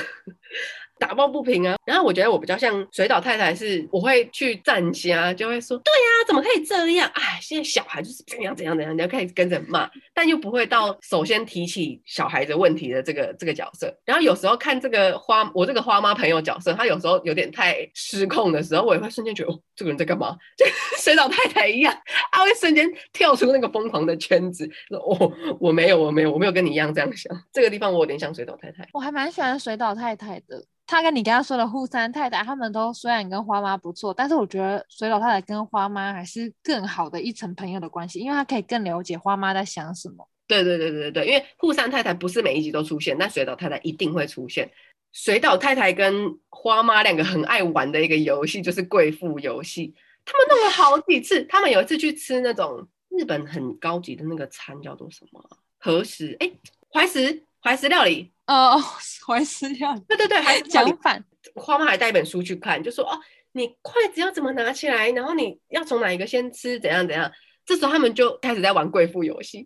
[1.00, 7.10] 打抱不平啊，然后我觉得我比较像水岛太太，是我会去站虾，就会说，对呀、怎么可以这样？
[7.14, 13.94] 哎，现在小孩就是怎样怎样怎样，你要开始跟着骂，但又不会到首先提起小孩子问题的这个这个角色。
[14.06, 20.36] 然后有时候看这个花，我这个花妈朋友角色，他有时候有点太失控的时候，我也会瞬间觉得，哦，这个人在干嘛？
[20.58, 20.66] 就
[20.98, 21.94] 水岛太太一样，
[22.32, 27.36] 他会瞬间跳出那个疯狂的圈子，说，哦，我没有，我没有，我没有跟你一样这样想。
[27.52, 30.64] 这个地方我有点像水岛太太，我还蛮喜欢水岛太太的。
[30.88, 40.28] 他跟你刚刚说的户山太太，他们都虽然跟花妈不错，但是我觉得水岛太太跟花妈还是更好的一层朋友的关系，因为他可以更了解花妈在想什么。
[40.48, 44.70] 对对对对对，因为户山太太不是每一集都出现，但水岛太太一定会出现。
[45.12, 51.44] 水岛太太跟花妈两个很爱玩的一个游戏就是贵妇游戏，他们弄了好几次。
[51.46, 55.44] 他们有一次去吃那种日本很高级的那个餐，叫做什么？
[55.80, 56.38] 和食？
[56.40, 56.52] 哎，
[56.94, 58.35] 怀石怀石料理。
[58.48, 58.80] 哦，
[59.26, 61.24] 怀石料理，对对对，还讲反。
[61.56, 63.20] 花妈还带一本书去看，就说哦，
[63.54, 67.32] 你筷子要怎么拿起来，然后你要从哪一个先吃，怎样怎样。
[67.66, 69.66] 这时候他们就开始在玩贵妇游戏。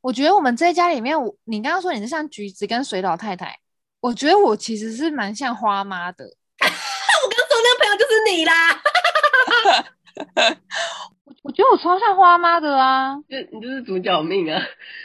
[0.00, 3.58] 我觉得我们这一家里面，我你刚刚说你是像橘子跟水岛太太，
[4.00, 6.24] 我觉得我其实是蛮像花妈的。
[6.24, 8.82] 我刚刚说那个朋友就是你啦。
[11.26, 14.60] 我我觉得我超像花妈的啊，就你就是主角命啊，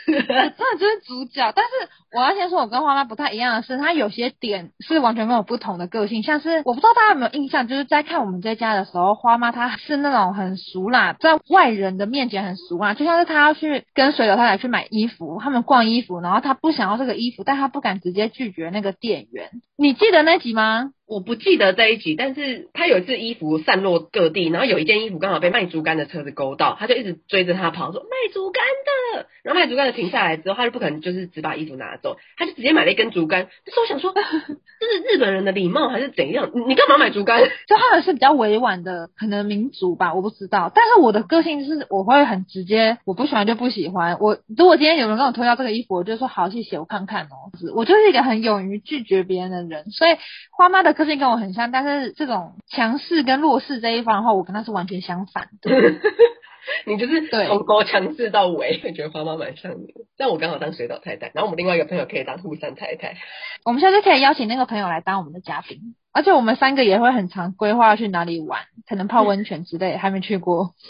[0.05, 1.53] 真的就是主角。
[1.55, 1.71] 但是
[2.11, 6.21] 我要先说，我跟花妈不太一样的是，她有些点是完全跟我不同的个性。
[6.21, 19.51] 像是我不知道大家有没有印象，就是在看我们这家的时候，花妈她是那种很俗辣，在外人的面前很俗辣，就像是她要去跟水友太太去买衣服，他们逛衣服，然后她不想要这个衣服，但她不敢直接拒绝那个店员。
[19.77, 20.91] 你记得那集吗？
[21.07, 29.27] 我不记得这一集，但是她有一次衣服散落各地，然后有一件衣服刚好被卖竹竿的车子勾到，他就一直追着他跑，说卖竹竿的。
[29.43, 33.47] 然后卖竹竿的停下来之后，他就不可能就是只把衣服拿走，他就直接买了一根竹竿。
[33.65, 36.51] 但是我想说， 这是日本人的礼貌还是怎样？
[36.67, 37.41] 你干嘛买竹竿？
[37.67, 40.71] 就他们是比较委婉的，可能民族吧，我不知道。
[40.75, 44.17] 但是我的个性就是我会很直接，我不喜欢就不喜欢。
[44.19, 47.49] 我如果今天有人跟我推销这个衣服，我就说好，谢谢，我看看哦。
[47.73, 50.11] 我就是一个很勇于拒绝别人的人，所以
[50.51, 50.89] 花妈的。
[50.99, 55.71] 个性跟我很像，但是这种强势跟弱势这一方的话，我跟他是完全相反的。
[56.85, 59.93] 你就是从高强制到尾， 觉得花妈蛮像你。
[60.17, 63.17] 但我刚好当水岛太太，然后我们另外一个朋友可以当户山太太。
[63.65, 70.73] 我们下次可以邀请那个朋友来当我们的嘉宾，而且我们三个也会很常规划去哪里玩，可能泡温泉之类，还没去过。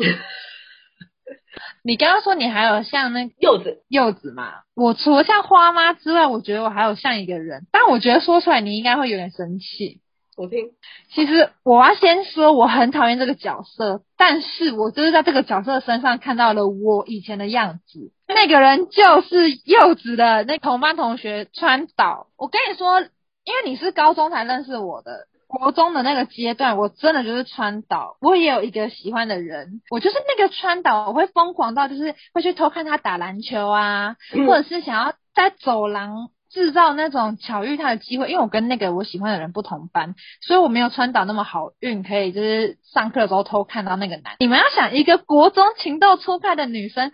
[1.84, 4.52] 你刚刚说你还有像那柚子柚子嘛？
[4.76, 10.02] 我除了像花妈之外，我觉得我还有像一个人，但我觉得说出来你应该会有点生气。
[10.40, 10.70] 我听。
[11.14, 18.12] 其实我要先说，我很讨厌这个角色，但是我就是在这个角色身上看到了我以前的样子。
[18.28, 22.28] 那个人就是柚子的那同班同学川岛。
[22.38, 25.28] 我跟你说，因为你是高中才认识我的。
[25.48, 44.36] 国中的那个阶段，我真的就是川岛，我也有一个喜欢的人，我就是那个川岛，我会疯狂到就是会去偷看他打篮球啊，嗯、或者是想要在走廊制造那种巧遇他的机会，因为我跟那个我喜欢的人不同班，所以我没有川岛那么好运，可以就是上课的时候偷看到那个男。
[44.40, 47.12] 你们要想一个国中情窦初开的女生。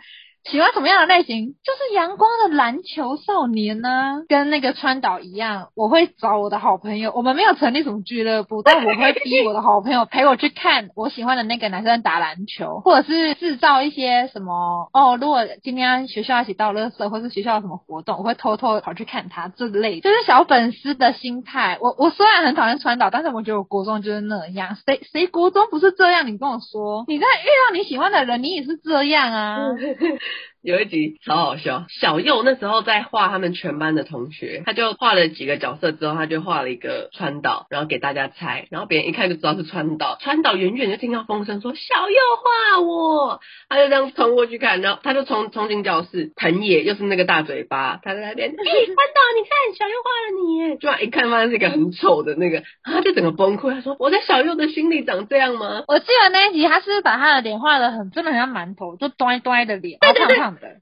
[0.51, 1.55] 喜欢什么样的类型？
[1.63, 5.69] 就是阳光的篮球少年呢、跟那个川岛一样。
[5.75, 15.17] 我会找我的好朋友，我们没有成立什么俱乐部，但我会逼我的好朋友陪我去看 我喜欢的那个男生打篮球，或者是制造一些什么哦。
[15.19, 21.79] 如果今天学校一起倒垃圾，或是学校有什么活动，我会偷偷跑去看他这类，就是小粉丝的心态。
[21.81, 24.77] 我我虽然很讨厌川岛，但是我觉得我国中就是那样。
[24.86, 26.27] 谁谁国中不是这样？
[26.27, 29.69] 你跟我说，你在遇到你喜欢的人，你也是这样啊。
[30.65, 40.17] 有一集超好笑，小右那时候在画他们全班的同学，他就画了几个角色之后，他就画了一个川岛，然后给大家猜，然后别人一看就知道是川岛。
[40.19, 55.84] 川岛远远就听到风声说小右画我，他就这样冲过去看，然后他就冲冲进教室，藤野又是那个大嘴巴，他在那边，哎、欸， 川岛你看小右画了你耶，突然一看发现是一个很丑的那个，他就整个崩溃，他说我在小右的心里长这样吗？
[55.88, 59.99] 我记得那一集他是，把他的脸画的很真的很像馒头，就端端的脸，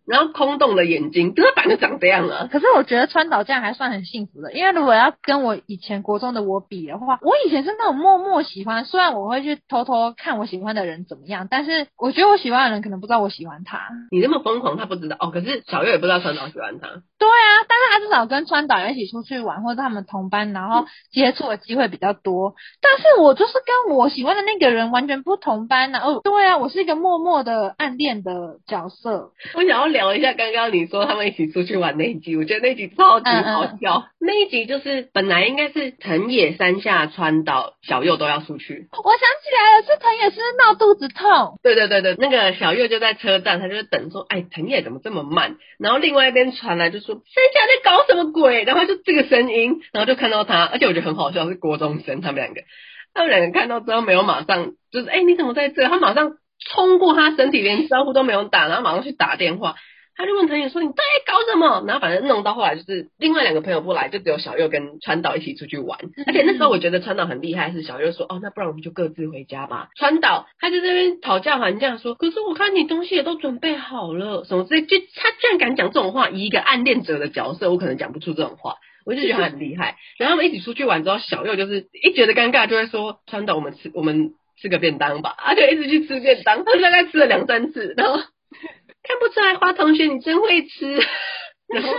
[0.05, 2.47] 然后空洞的眼睛，这个版就长这样啊。
[2.51, 13.89] 可是我觉得川岛这样还算很幸福的，因为如果要跟我以前国中的我比的话，我以前是那种默默喜欢，虽然我会去偷偷看我喜欢的人怎么样，但是我觉得我喜欢的人可能不知道我喜欢他。
[14.11, 15.31] 你这么疯狂，他不知道哦。
[15.31, 17.01] 可是小月也不知道川岛喜欢他。
[17.23, 22.49] 对啊，但是他至少跟川岛一起出去玩，或者他们同班，然后接触的机会比较多。
[22.49, 26.07] 嗯、但是我就是跟我喜欢的那个人完全不同班呢、啊。
[26.07, 29.31] 哦，对啊，我是一个默默的暗恋的角色。
[29.53, 30.13] 我想要聊。
[30.13, 33.99] 一下刚刚你说他们一起出去玩那一集，我觉得那一集超级好笑。
[33.99, 38.87] 嗯嗯那一集就是本来应该是藤野、山下、川岛、小右都要出去。
[38.91, 41.59] 我想起来了，是藤野是闹肚子痛。
[41.61, 45.57] 对对对对，那个小右就在车站，他就是等说，哎，藤野怎么这么慢？
[45.77, 48.63] 然后另外一边传来就说，在下在搞什么鬼？
[48.63, 52.61] 然后就这个声音，然后就看到他，而且我觉得很好笑，是郭中生他们两个，
[53.13, 55.87] 他们两个看到之后没有马上就是，哎，你怎么在这？
[55.87, 59.75] 他马上冲过他身体，连招呼都没有打，然后马上去打电话。
[60.15, 65.99] 他就问藤野说：“你到底搞什么？”然后反正弄到后来就是另外两个朋友不来，就只有小右跟川岛一起出去玩。
[66.27, 78.75] 而且那时候我觉得川岛很厉害，是小右说：“哦，那不然我们就各自回家吧。”川岛他就在那边讨价还价说：“可是我看你东西也都准备好了，什么之类。”就他居然敢讲这种话，以一个暗恋者的角色，我可能讲不出这种话。
[79.05, 79.97] 我就觉得他很厉害。
[80.17, 88.21] 然后他们一起出去玩之后，小右就是一觉得尴尬，就会说：“川岛，我们吃我们吃个便当吧。”他就一直去吃便当，他大概吃了两三次，然后。
[89.03, 90.93] 看不出来，花同学你真会吃。
[91.67, 91.93] 然后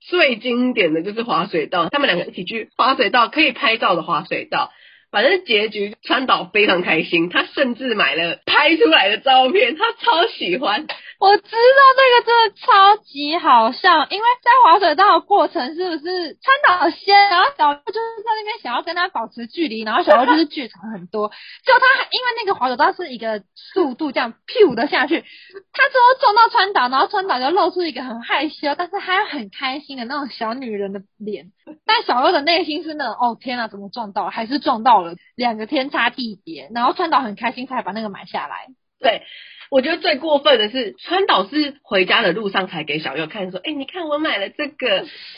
[0.00, 4.72] 最经典的就是滑水道，他们两个一起去滑水道，可以拍照的滑水道。
[5.12, 10.86] 反正结局川岛非常开心，他甚至买了拍出来的照片，他超喜欢。
[11.20, 31.52] 我知道这个真的超级好笑，因为在滑水道的过程是不是川岛先，然后小就是在那边想要跟他保持距离，然后小右就是剧场很多，就他因为那个滑水道是一个速度这样咻的下去，他最后撞到川岛，然后川岛就露出一个很害羞，但是还有很开心的那种小女人的脸，
[31.86, 38.68] 但小右的内心是那种哦天哪，怎么撞到，还是撞到了，两个天差地别，然后川岛很开心才把那个买下来，
[39.00, 39.22] 对。
[39.70, 44.86] 我觉得最过分的是，川岛是回家的路上才给小右看，说：“哎、你看我买了这个。”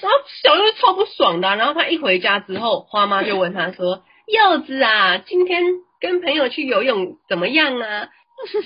[0.03, 0.11] 然后
[0.43, 5.63] 小右超不爽的、然后他一回家之后，花妈就问他说：“柚子啊，今天
[6.01, 8.09] 跟朋友去游泳怎么样啊？”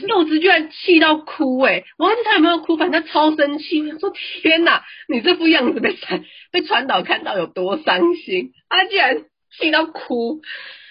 [0.08, 8.52] 柚子居然气到哭、哎，我忘记他有没有哭，反正超生气，说：“天哪，你这副样子被川被川岛看到有多伤心？
[8.70, 9.18] 他居然
[9.58, 10.40] 气到哭。”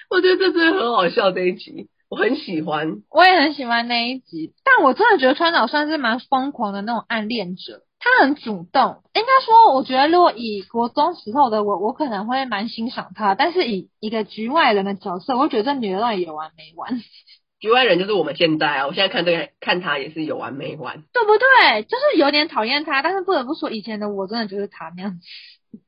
[0.10, 1.89] 我觉得这真的很好笑这一集。
[2.10, 9.04] 我很喜欢，我也很喜欢那一集，但我真的觉得川岛算是蛮疯狂的那种暗恋者，他很主动。
[9.13, 16.98] 应该说，我觉得如果以国中时候的我，我可能会蛮欣赏他，但是以一个局外人的角色，我觉得这女的到底有完没完？
[17.60, 21.84] 局外人就是我们现在啊，我现在看这个看他也是有完没完，对不对？
[21.84, 25.20] 就是有点讨厌他，但是不得不说，以前的我真的就是他那样子。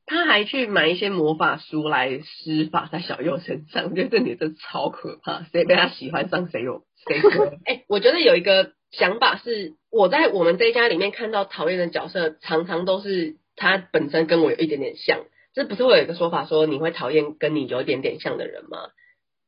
[0.06, 7.46] 他还去买一些魔法书来施法在小右身上，我觉得这女的超可怕，谁被他喜欢上谁有谁 说。
[7.64, 15.20] 哎、欸，我觉得有一个想法是，我在我们这一家里面看到讨厌的角色，常常都是他本身跟我有一点点像，
[15.54, 18.78] 这不是会有一个说法说你会讨厌跟你有一点点像的人吗？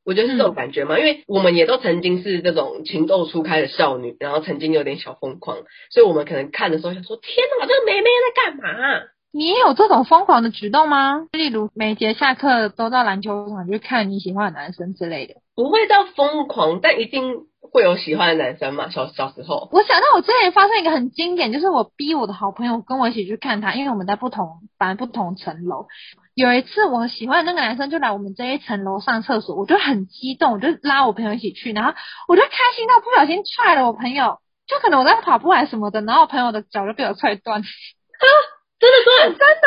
[0.05, 5.59] 我觉得是这种感觉嘛，嗯、因为我们也都曾经是这种情窦初开的少女，然后曾经有点小疯狂，
[5.91, 9.03] 所以我们可能看的时候想说：天哪，这个妹妹在干嘛？
[9.33, 11.27] 你也有这种疯狂的举动吗？
[11.33, 15.35] 例如每节下课都到篮球场去看你喜欢的男生之类的？
[15.55, 18.91] 不会到疯狂，但一定会有喜欢的男生嘛。
[18.91, 25.87] 小小时候，我想到我之前发生一个很经典，就是我逼我的好朋友跟我一起去看他，因为我们在不同班、不同层楼。
[26.35, 31.95] 有一次我喜欢的那个男生就来我们这一层楼上厕所，我就很激动，我就拉我朋友一起去，然后
[32.29, 37.63] 我就开心到不小心踹了我朋友，就可能我在跑步还是什么的，然后我朋友的脚就被我踹断。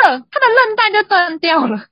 [0.06, 1.66] 他的韧带就断掉了。
[1.66, 1.82] 天哪！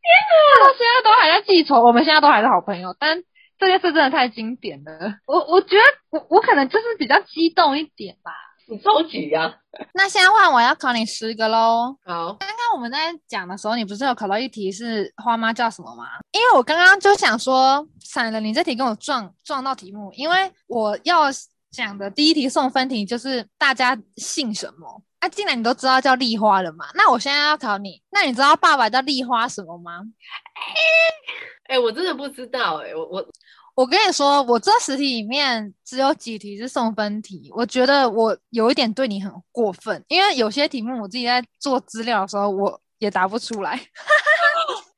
[0.58, 2.94] 他到现在都还在记仇，我们现在都还是好朋友。
[2.98, 3.22] 但
[3.58, 4.92] 这件事真的太经典了，
[5.26, 8.32] 我我觉得我我可能就是比较激动一点吧。
[8.66, 9.54] 你着急呀？
[9.92, 11.94] 那现在换我要考你十个喽。
[12.04, 16.04] 好，刚刚我们在讲的时候，你不是有考到一题是花妈叫什么吗？
[16.32, 21.24] 因为我刚刚就想说，闪了，你这题跟我撞撞到题目，因为我要
[21.70, 25.02] 讲的第一题送分题就是大家姓什么。
[25.24, 30.02] 那、啊、既然你都知道叫丽花了嘛，那我现在要考你，那你知道爸爸叫丽花什么吗？
[31.64, 33.26] 哎、欸，我真的不知道哎、欸，我我
[33.74, 43.80] 我跟你说，我这十题里面只有几题是送分题，我觉得我有一点对你很过分，因为有些题目我自己在做资料的时候我也答不出来。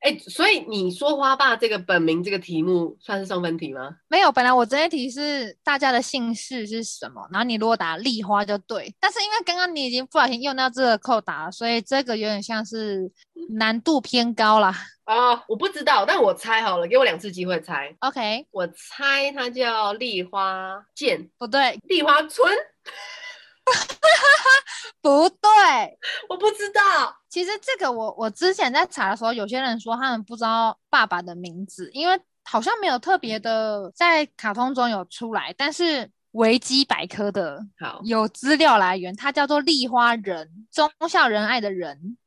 [0.07, 3.93] 哎、欸，所以你说花爸这个本名这个题目算是送分题吗？
[4.07, 8.95] 没有，本来我这一题是大家的姓氏是什么，然后你如果打丽花就对。
[9.01, 13.11] 但是因为刚刚你已经不小心用到这个扣答了，所以这个有点像是
[13.49, 14.73] 难度偏高啦。
[15.03, 17.93] 啊、呃，我不知道，但我猜好了，给我两次机会猜。
[17.99, 22.49] OK，我猜它叫丽花涧，不对，丽花村。
[25.01, 25.99] 不对，
[26.29, 26.81] 我不知道。
[27.29, 35.53] 其实这个我我之前在查的时候，有些人说他们不知道爸爸的名字，因为好像没有特别的在卡通中有出来。
[35.57, 42.17] 但是维基百科的好有资料来源，它叫做立花仁，忠孝仁爱的仁，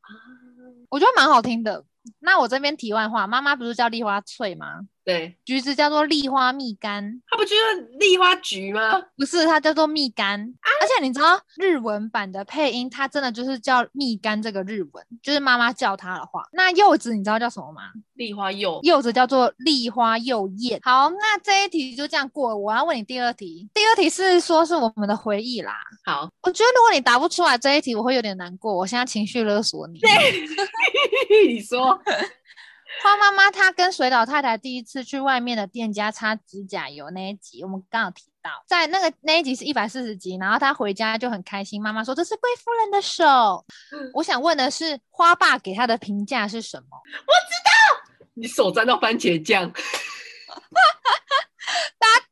[0.88, 1.84] 我觉得蛮好听的。
[2.20, 4.80] 那我这边题外话，妈妈不是叫丽花翠吗？
[5.02, 9.00] 对，橘子叫做丽花蜜柑，它不就是丽花橘吗？
[9.16, 10.38] 不是，它叫做蜜柑。
[10.38, 16.44] 啊、而且你知道日文版的配音，它真的就是叫蜜柑这个日文，就是妈妈叫它的话。
[16.52, 17.82] 那柚子你知道叫什么吗？
[18.14, 20.78] 丽花柚，柚子叫做丽花柚叶。
[20.82, 22.56] 好，那这一题就这样过了。
[22.56, 25.74] 我要问你第二题，第二题是说是我们的回忆啦。
[26.04, 28.76] 好，我觉得如果你答不出来这一题，我会有点难过。
[28.76, 29.98] 我现在情绪勒索你。
[29.98, 30.10] 对，
[31.48, 32.00] 你说。
[33.02, 43.64] 花妈妈她跟水岛太太第一次去外面的店家擦指甲油那一集，我们刚好提到，在那个那一集是一百四十集，然后她回家就很开心，妈妈说这是贵夫人的手。
[44.12, 46.90] 我想问的是，花爸给她的评价是什么？
[46.90, 47.70] 我知道，
[48.34, 49.70] 你手沾到番茄酱。
[49.70, 49.80] 答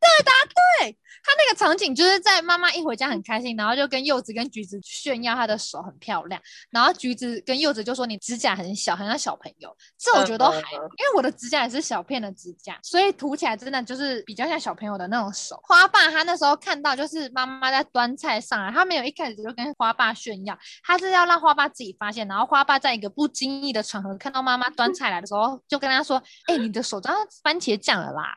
[0.00, 0.32] 对，答
[0.80, 0.98] 对。
[1.28, 9.76] 他那个场景就是在妈妈一回家很开心，然后就跟柚子跟橘子炫耀她的手很漂亮，然后橘子跟柚子就说你指甲很小，很像小朋友。
[9.98, 15.60] 这我觉得都还，因为我的指甲也是小片的指甲，所以涂起来真的就是比较像小朋友的那种手。
[15.64, 26.16] 花爸他那时候看到就是妈妈在端菜上来，他没有一开始就跟花爸炫耀，他是要让花爸自己发现，然后花爸在一个不经意的场合看到妈妈端菜来的时候，就跟他说
[26.48, 28.34] ：“哎、欸，你的手沾番茄酱了啦。”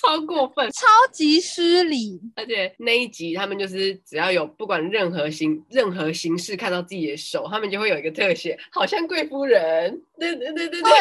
[0.00, 1.93] 超过分，超级失礼，
[2.36, 10.92] 而且那一集他们就是只要有不管任何形任何形式看到自己的手，他们就会有一个特写，好像贵夫人，对对对对对，对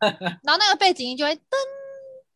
[0.00, 1.40] 然后那个背景音就会噔。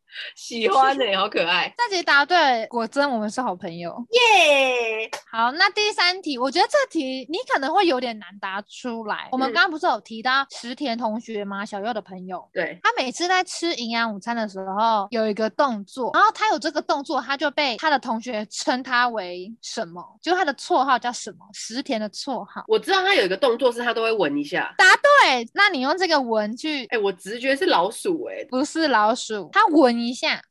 [0.35, 1.73] 喜欢呢、欸，好可爱。
[1.77, 5.19] 这题答对，果真我们是好朋友，耶、yeah!！
[5.31, 9.25] 好，那第三题，我觉得这题你可能会有点难答出来。
[9.25, 11.65] 嗯、我们刚刚不是有提到石田同学吗？
[11.65, 20.03] 小佑的朋友，对，他每次在吃营养午餐的时候有一个动作，然后他有这个动作，他就被他的同学称他为什么？
[20.21, 21.37] 就他的绰号叫什么？
[21.53, 24.73] 石田的绰号，我知道他有一个动作是他都会闻一下。
[24.77, 30.41] 答对，那你用这个闻去，哎、欸，我直觉是老鼠、欸，哎，不是老鼠，他闻一下。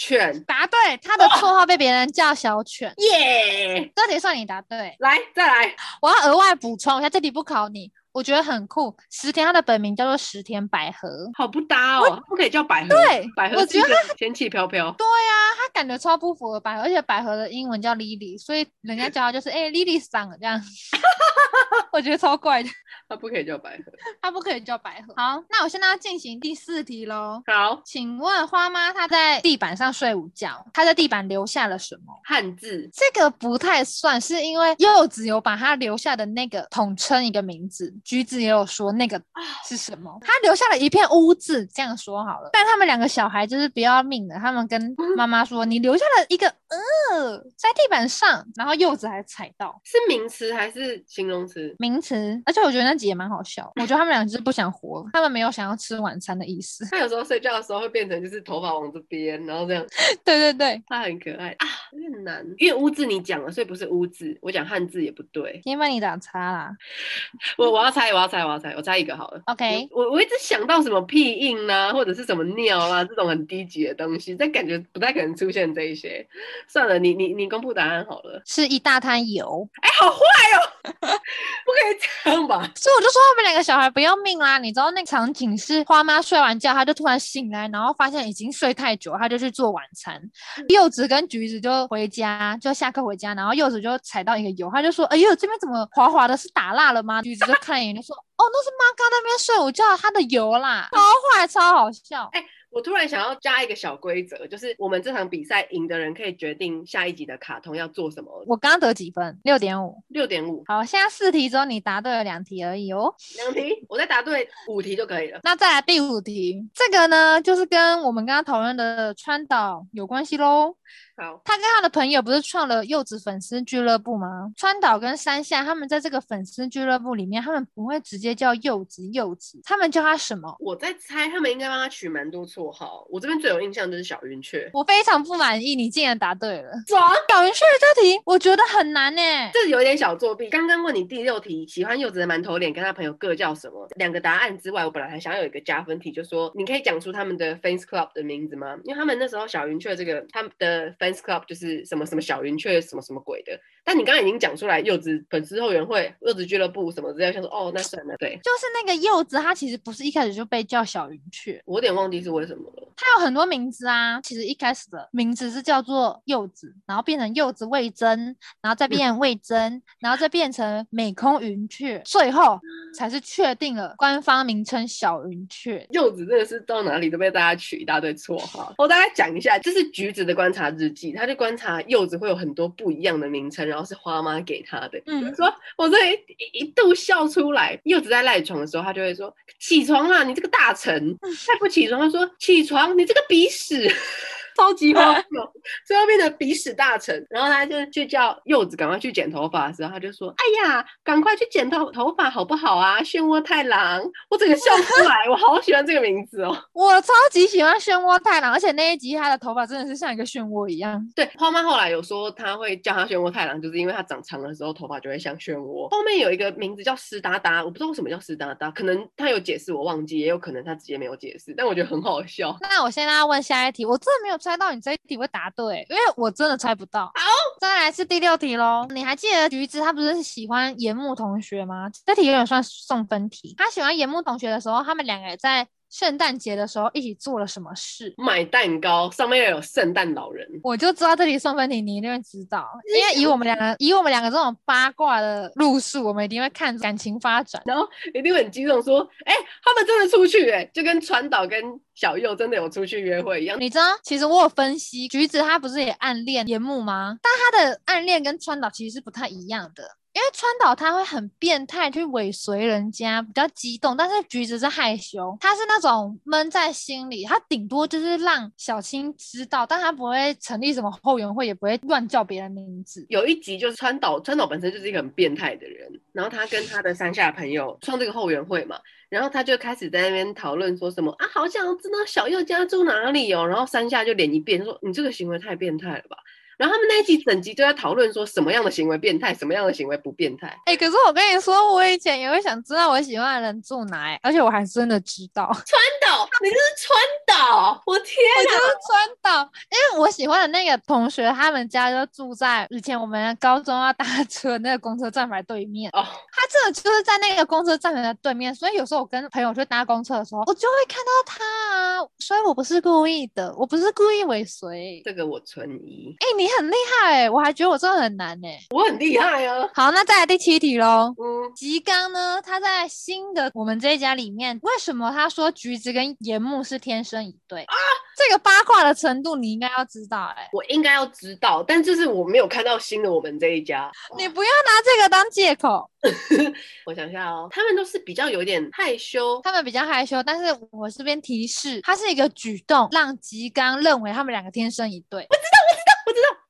[0.00, 3.92] 犬，答对，他的绰号被别人叫小犬，耶！
[3.96, 8.96] 这题算你答对，来再来，我要额外补充一下，这题不考你，我觉得很酷。
[9.10, 20.56] 石田他的本名叫做石田百合，好不搭哦，不可以叫百合，对，百合，我觉得仙气飘飘，对啊，他感觉超不符合百合，而且百合的英文叫 Lily，所以人家叫他就是哎 Lily 桑这样，
[21.92, 22.68] 我觉得超怪的。
[23.08, 23.84] 他不可以叫百合，
[24.20, 25.14] 他不可以叫百合。
[25.16, 27.42] 好，那我现在要进行第四题喽。
[27.46, 32.12] 好，请问花妈她在地板上睡午觉，她在地板留下了什么？
[32.24, 32.90] 汉字。
[32.92, 39.18] 这个不太算是因为柚子有把她留下的那个统称一个名字，橘子也有说那个
[39.66, 42.50] 是什么，她留下了一片污渍，这样说好了。
[42.52, 51.74] 但他们两个小孩就是不要命的，他们跟 妈妈说：“你留下了一个呃在地板上。”然后柚子还踩到，是名词还是形容词？
[51.80, 52.40] 名词。
[52.46, 53.08] 而且我觉得那集。
[53.08, 56.86] 也蛮好笑，我觉得他们俩就是不想活，他们没有想要吃晚餐的意思。
[56.90, 59.82] 他有时候睡觉的时候会变成就是头发往这边，然后这样。
[60.22, 65.58] 对对对，他很可爱啊，有点难，因为污字你讲了，所以不是污字，我讲汉字也不对。
[65.64, 66.70] 先帮你打叉啦。
[67.56, 69.40] 我我要猜，我要猜，我要猜，我猜一个好了。
[69.46, 76.28] OK，我我一直想到什么屁印啊，或者是什么尿啊这种很低级的东西，但感觉不太可能出现这一些。
[76.66, 78.42] 算了，你你你公布答案好了。
[78.44, 79.66] 是一大滩油。
[79.80, 80.18] 哎、欸，好坏
[80.58, 81.06] 哦，不
[81.68, 82.56] 可以这样吧？
[82.74, 84.58] 所以我就说他们两个小孩不要命啦！
[84.58, 90.20] 你知道那个场景是花妈睡完觉，她就突然醒来，然后发现已经睡太久，她就去做晚餐。
[90.68, 96.36] 柚子跟橘子就回家，就下课回家，然后柚子就踩到一个油，她就说：“哎呦，这边怎么滑滑的？
[96.36, 100.98] 是打蜡了吗？”橘子就看一眼就说：“哦，那是妈刚那边睡午觉，她的油啦，超
[101.38, 102.44] 坏，超好笑。”哎。
[102.70, 108.30] 我突然想要加一个小规则，就是我们这场比赛赢的人可以决定下一集的卡通要做什么。
[108.46, 109.38] 我刚刚得几分？
[109.42, 110.62] 六点五，六点五。
[110.66, 113.14] 好，现在四题之后你答对了两题而已哦。
[113.36, 115.40] 两题，我再答对五题就可以了。
[115.42, 120.74] 那再来第五题，这个呢就是跟我们刚刚讨论的川岛有关系喽。
[121.16, 124.52] 好，他跟他的朋友不是创了柚子粉丝俱乐部吗？
[124.56, 130.56] 川岛跟山下他们在这个粉丝俱乐部里面，他们不会直接叫柚子柚子，他们叫他什么？
[130.60, 133.06] 我在猜，他们应该帮他取蛮多绰号。
[133.10, 134.70] 我这边最有印象就是小云雀。
[134.72, 136.72] 我非常不满意，你竟然答对了。
[136.86, 137.02] 爽！
[137.28, 139.22] 小云雀这题我觉得很难呢，
[139.52, 140.48] 这有点小作弊。
[140.50, 143.88] 刚刚问你第六题，喜欢柚子的馒头脸跟他朋友各叫什么？
[143.96, 148.76] 两个答案之外，我本来还想要有一个加分题，就说你可以讲出他们的 fans club 的名字吗？
[148.84, 151.78] 因为他们那时候小云雀这个他们的 fans club 就是。
[151.88, 153.58] 什么什么小云雀什么什么鬼的？
[153.88, 162.86] 但你刚刚已经讲出来，柚子粉丝后援会、柚子俱乐部什么之类，想说哦，那算了，对，就是那个柚子，它其实不是一开始就被叫小云雀，我有点忘记是为什么了。
[162.98, 172.60] 它有很多名字啊，其实一开始的名字是叫做柚子，然后变成柚子味增，然后再变成味噌，然后再变成美空云雀，最后
[172.94, 175.86] 才是确定了官方名称小云雀。
[175.92, 178.74] 柚子真的是到哪里都被大家取一大堆绰号。
[178.76, 183.77] 我大概讲一下，这是橘子的观察日记，他就观察柚子会有很多不一样的名称，然后。
[183.78, 186.18] 然后是花妈给他的，嗯，说我这一
[186.52, 187.80] 一度笑出来。
[187.84, 191.16] 柚子在赖床的时候，他就会说：“起床啦，你这个大臣，
[191.46, 193.88] 再不起床。”他说：“起床，你这个鼻屎。”
[194.58, 195.52] 超级荒 谬，
[195.86, 197.24] 最后变成鼻屎大臣。
[197.30, 206.56] 然后他就去叫柚子赶快去剪头发的时候，他就说：“哎呀，赶快去剪头头发好不好啊？”漩涡太郎，我整个笑出来，我好喜欢这个名字哦。
[206.74, 211.00] 我超级喜欢漩涡太郎，而且那一集他的头发真的是像一个漩涡一样。
[211.14, 215.88] 对，花妈后来有说他会叫他漩涡太郎，就是因为他长长的时候头发就会像漩涡。
[215.90, 222.56] 后面有一个名字叫湿哒哒，我不知道为什么叫湿哒哒，可能他有解释我忘记，也有可能他直接没有解释，但我觉得很好笑。
[222.60, 225.28] 那我现在要问下一题，我真的没有猜到你这一题会。
[225.28, 227.04] 答对，因为我真的猜不到。
[227.06, 227.12] 好，
[227.60, 228.86] 再来是第六题喽。
[228.90, 231.90] 你还记得橘子他不是喜欢岩木同学吗？
[232.06, 233.54] 这题有点算送分题。
[233.58, 235.68] 他喜欢岩木同学的时候，他们两个也在。
[235.90, 238.14] 圣诞节的时候一起做了什么事？
[238.18, 240.46] 买蛋糕，上面要有圣诞老人。
[240.62, 251.62] 我就知道这里送分题，你一定会知道，因为以我们两个，以我们两个这种八卦的路数，我们一定会看感情发展，然后一定会很激动说：“哎、欸，他们真的出去、欸，哎，就跟川岛跟
[251.94, 257.18] 小右真的有出去约会一样。”你知道，其实我有分析，橘子他不是也暗恋岩木吗？
[257.22, 259.97] 但他的暗恋跟川岛其实是不太一样的。
[260.18, 273.06] 因为川岛他会很变态去尾随人家，比较激动，但是橘子是害羞，他是那种闷在心里，他顶多就是让小青知道，但他不会成立什么后援会，也不会乱叫别人名字。
[273.08, 278.76] 有一集就是川岛，川岛本身就是一个很变态的人，然后他跟他的山下朋友创这个后援会嘛，
[279.08, 286.16] 然后他就开始在那边讨论说什么啊，好想知道小柚家住哪里哦，然后山下就脸一变说，你这个行为太变态了吧。
[286.58, 290.48] 然后他们那一集整集都在讨论说什么样的行为变态，什么样的行为不变态。
[290.66, 295.46] 哎、欸，可是我跟你说，我以前也会想知道我喜欢的人住哪，而且我还真的知道。
[295.64, 296.98] 川岛，你就是川
[297.38, 298.40] 岛，我天哪！
[298.40, 305.88] 我就是川岛，因为我喜欢的那个同学，他们家就住在以前我们高中要搭车那个公车站牌对面。
[305.92, 311.44] 哦，他真的就是在那个公车站牌的对面，所以有时候我跟朋友去搭公车的时候，我就会看到他
[311.76, 311.98] 啊。
[312.18, 315.00] 所以我不是故意的，我不是故意尾随。
[315.04, 316.16] 这个我存疑。
[316.18, 316.47] 哎、欸，你。
[316.58, 318.58] 很厉害哎，我还觉得我真的很难哎。
[318.70, 319.68] 我很厉害啊。
[319.74, 321.14] 好，那再来第七题喽。
[321.18, 327.74] 嗯，吉刚呢，他在新的我们这一家里面，为什么他说橘子跟岩木是天生一对啊？
[328.16, 330.48] 这个八卦的程度你应该要知道哎。
[330.52, 333.90] 我应该要知道，但就是我没有看到新的我们这一家。
[334.16, 335.88] 你不要拿这个当借口。
[336.86, 345.18] 我想一下哦，他们都是比较有点害羞，他们比较害羞，但是我这边提示，它是一个举动，让吉刚认为他们两个天生一对。
[345.18, 345.57] 我知道，我知道，我知道。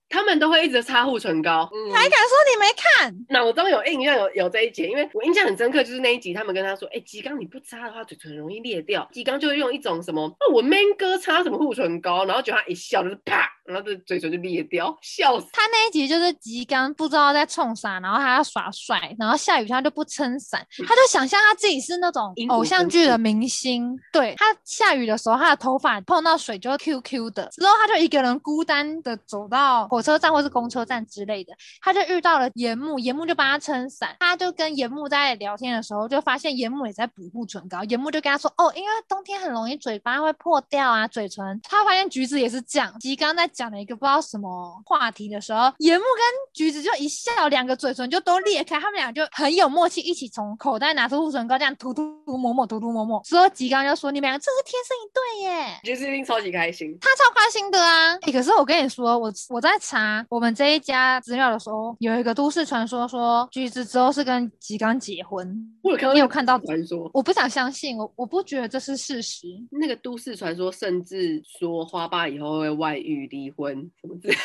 [0.08, 3.14] 他们都会一直擦护唇膏，嗯、还敢说你没看？
[3.28, 15.46] 脑中有印象有有这一集，因为我印象很深刻，就是那一集他们跟他说：“哎、欸，吉刚你不擦的话，嘴唇容易裂掉。”吉刚就会用一种什么，哦、我 man 哥擦什么护唇膏，然后就他一笑就是啪，然后这嘴唇就裂掉，笑死。
[15.52, 30.78] 他那一集就是吉刚不知道在冲啥，然后他要耍帅，然后下雨他就不撑伞，他就想象他自己是那种偶像剧的明星，对，他下雨的时候，他的头发碰到水就 Q Q 的，之后他就一个人孤单的走到火车站或是公车。
[30.88, 42.94] 站之类的，他就遇到了岩木，岩木就帮他撑伞，他就跟岩木在聊天的时候，就发现岩木也在补护唇膏，岩木就跟他说：“哦，因为冬天很容易嘴巴会破掉啊，嘴唇。”他发现橘子也是这样。
[43.00, 53.20] 吉刚在讲了一个不知道什么话题的时候，岩木跟橘子就一笑，两个嘴唇就都裂开，他们俩就很有默契，一起从口袋拿出护唇膏，这样涂涂涂抹抹涂涂抹抹。
[53.24, 58.16] 之后吉刚就说：“你们俩这是天生一对耶！”橘子一定超级开心，他超开心的啊！
[58.22, 60.68] 欸，可是我跟你说，我我在查我们这。
[60.68, 65.74] 一家资料的时候，有一个都市传说说橘子之后是跟吉刚结婚。
[65.82, 67.10] 我有看到，你有看到传说？
[67.14, 69.46] 我不想相信，我我不觉得这是事实。
[69.70, 74.36] 那个都市传说甚至说花爸以后会外遇离婚什么之类。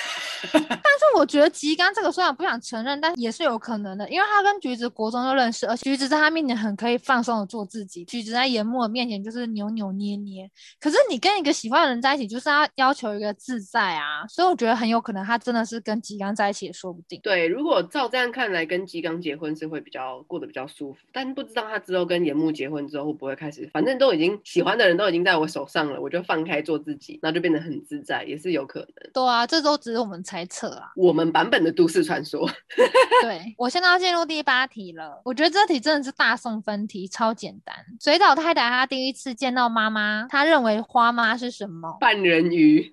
[0.54, 10.50] 但是我觉得吉刚这个虽然不想承认，但也是有可能的，因为他跟橘子国中就认识，而且橘子在他面前很可以放松的做自己，橘子在研墨面前就是扭扭捏捏。
[10.80, 17.20] 可是你跟一个喜欢的人在一起，就是要要求一个自在啊，所以我觉得很有可能他真的是跟吉刚在一起也说不定。
[17.24, 29.12] 对，如果照这样看来，跟吉刚结婚是会比较过得比较舒服，但不知道他之后跟研墨结婚之后会不会开始，反正都已经喜欢的人都已经在我手上了，我就放开做自己，那就变得很自在，也是有可能。
[29.14, 30.90] 对啊，这都只是我们猜测啊。
[30.96, 32.50] 我们版本的都市传说。
[33.22, 35.22] 对，我现在要进入第八题了。
[35.24, 37.76] 我觉得这题真的是大送分题，超简单。
[38.02, 41.96] 水岛太太她第一次见到妈妈，她认为花妈是什么？
[42.00, 42.92] 半人鱼。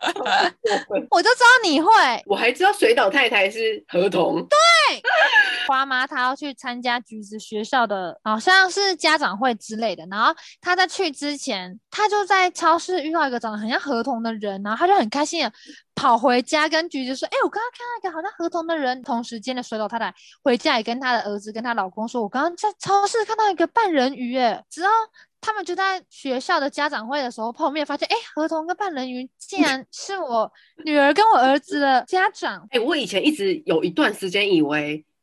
[1.10, 1.90] 我就知道你会。
[2.26, 4.46] 我还知道水岛太太是河童。
[4.46, 4.56] 对，
[5.66, 10.06] 花妈她要去参加橘子学校的，好像是家长会之类的。
[10.10, 15.52] 然后她在去之前，她就在超市遇到一个长得很像河童的人，然后她就很开心的
[15.94, 24.90] 跑回家跟橘子说：“哎、我刚刚看到一个好像河童的人。”同时间的水手太太回家也跟她的儿子跟她老公说：“我刚刚在超市看到一个半人鱼。”哎，之后。
[25.40, 30.50] 他们就在学校的家长会的时候碰面，发现哎，河童跟半人鱼竟然是我
[30.84, 32.66] 女儿跟我儿子的家长。
[32.70, 34.77] 哎，我以前一直有一段时间以为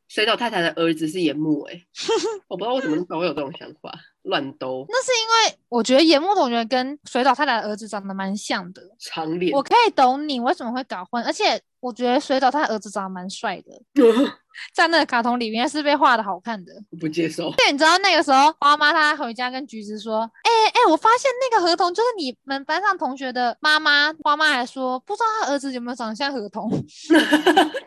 [0.08, 1.84] 水岛太太的儿子是岩木，哎，
[2.48, 4.84] 我不知道为什么会有这种想法，乱兜。
[4.88, 9.52] 那是因为我觉得岩木同学跟水岛太太的儿子长得蛮像的，长脸。
[9.52, 13.82] 我可以懂你为什么会搞混，而且我觉得水岛他儿子长得蛮帅的。
[14.74, 17.50] 在那个卡通里面是被画的好看的，我不接受。
[17.50, 26.70] 对，你知道那个时候花妈她回家跟橘子说：“哎、欸、哎、欸，我发现那个合同就是你们班上同学的妈妈。”花妈还说：“不知道他儿子有没有长得像合同。”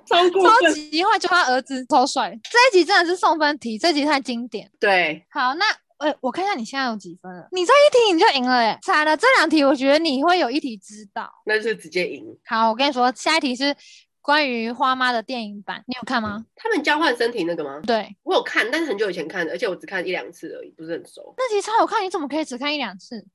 [0.06, 2.40] 超过超级坏，就他儿子超帅。
[2.44, 4.70] 这一集真的是送分题，这一集太经典。
[4.80, 5.66] 对，好，那
[6.00, 7.47] 哎、欸，我看一下你现在有几分了？
[7.54, 8.78] 你这一题你就赢了哎！
[8.82, 12.38] 惨了，这两题我觉得你会有一题知道，那是直接赢。
[12.45, 13.76] 好，我跟你说，下一题是。
[14.22, 16.45] 关于花妈的电影版，你有看吗？
[16.56, 17.82] 他们交换身体那个吗？
[17.88, 21.34] 对，我有看，但是很久以前看的，而且我只看一两次而已，不是很熟。
[21.36, 23.26] 那集超好看，你怎么可以只看一两次？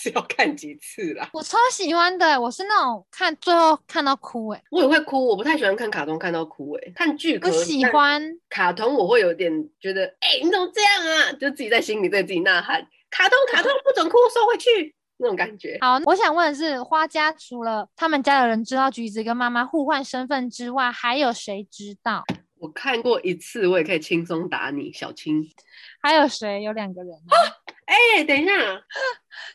[0.00, 1.28] 是要看几次啦？
[1.34, 11.32] 我超喜欢的，我是那种看最后看到哭哎、欸，我也会哭，我不太喜欢看卡通看到哭哎、欸，看剧可喜欢卡通，我会有点觉得，哎、欸，你怎么这样啊？
[11.32, 12.80] 就自己在心里对自己呐喊，
[13.10, 14.94] 卡通卡通不准哭，收回去。
[15.22, 15.76] 那种感觉。
[15.82, 22.24] 好，我想问的是，花家除了他们家的人知道橘子跟妈妈互换身份之外，还有谁知道？
[22.58, 25.46] 我看过一次，我也可以轻松打你，小青。
[26.02, 26.62] 还有谁？
[26.62, 27.12] 有两个人。
[27.84, 28.52] 哎、欸，等一下，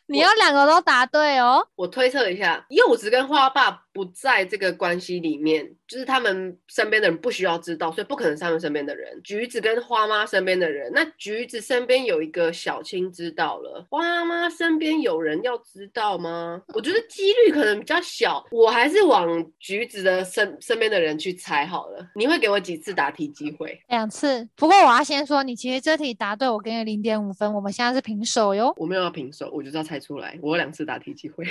[0.07, 1.67] 你要两个都答对哦。
[1.75, 9.21] 我推测一下，柚子跟花爸不在这个关系里面，就是他们身边的人不需要知道，所以不可能是他们身边的人。
[9.23, 16.61] 橘子跟花妈身边的人，那橘子身边有一个小青知道了，花妈身边有人要知道吗？
[16.73, 22.05] 我觉得几率可能比较小，我还是往橘子的身身边的人去猜好了。
[22.15, 23.79] 你会给我几次答题机会？
[23.87, 24.47] 两次。
[24.55, 27.53] 不过我要先说，你其实这题答对，我给你零点五分。
[27.53, 28.73] 我们现在是平手哟。
[28.77, 30.37] 我没有要平手，我就知道猜出来。
[30.41, 31.43] 我有两次答题机会。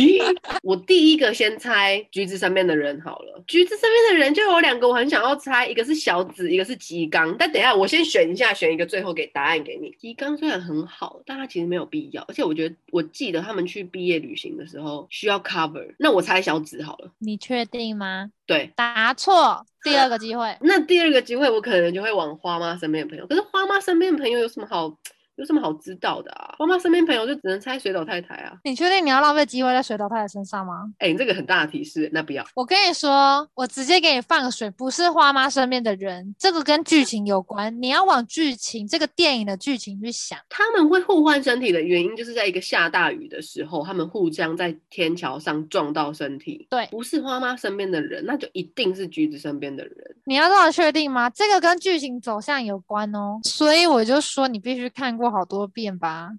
[0.62, 3.42] 我第一个先猜橘子身边的人好了。
[3.46, 7.34] 橘子身边的人就有两个，我很想要猜，一个是小紫，一个是吉刚。
[7.38, 9.90] 但等一下，我先选一下，选一个，最后给答案给你。
[9.98, 12.22] 吉刚虽然很好，但他其实没有必要。
[12.28, 15.94] 而且我觉得，我记得他们去毕业旅行的时候需要 cover。
[15.98, 17.10] 那我猜小紫好了。
[17.18, 18.30] 你确定吗？
[18.46, 19.64] 对，答错。
[19.82, 20.56] 第二个机会。
[20.60, 23.26] 那第二个机会，我可能就会往花妈身边的朋友。
[23.26, 24.98] 可是花妈身边的朋友有什么好？
[25.36, 26.54] 有什么好知道的啊？
[26.58, 28.52] 花妈身边朋友就只能猜水岛太太啊。
[28.64, 30.90] 你确定你要浪费机会在水岛太太身上吗？
[30.98, 32.44] 哎、欸，你这个很大的提示，那不要。
[32.54, 40.38] 我跟你说，我直接给你放个水，不是花妈身边的人，这个跟剧情有关，你要往剧情这个电影的剧情去想。
[40.48, 46.66] 他们会互换身体的原因，就是在一个下大雨的时候，他们互相在天桥上撞到身体。
[46.70, 50.16] 对，不是花妈身边的人，那就一定是橘子身边的人。
[50.24, 51.28] 你要这么确定吗？
[51.30, 56.30] 这个跟剧情走向有关哦，所以我就说你必须看过好多遍吧。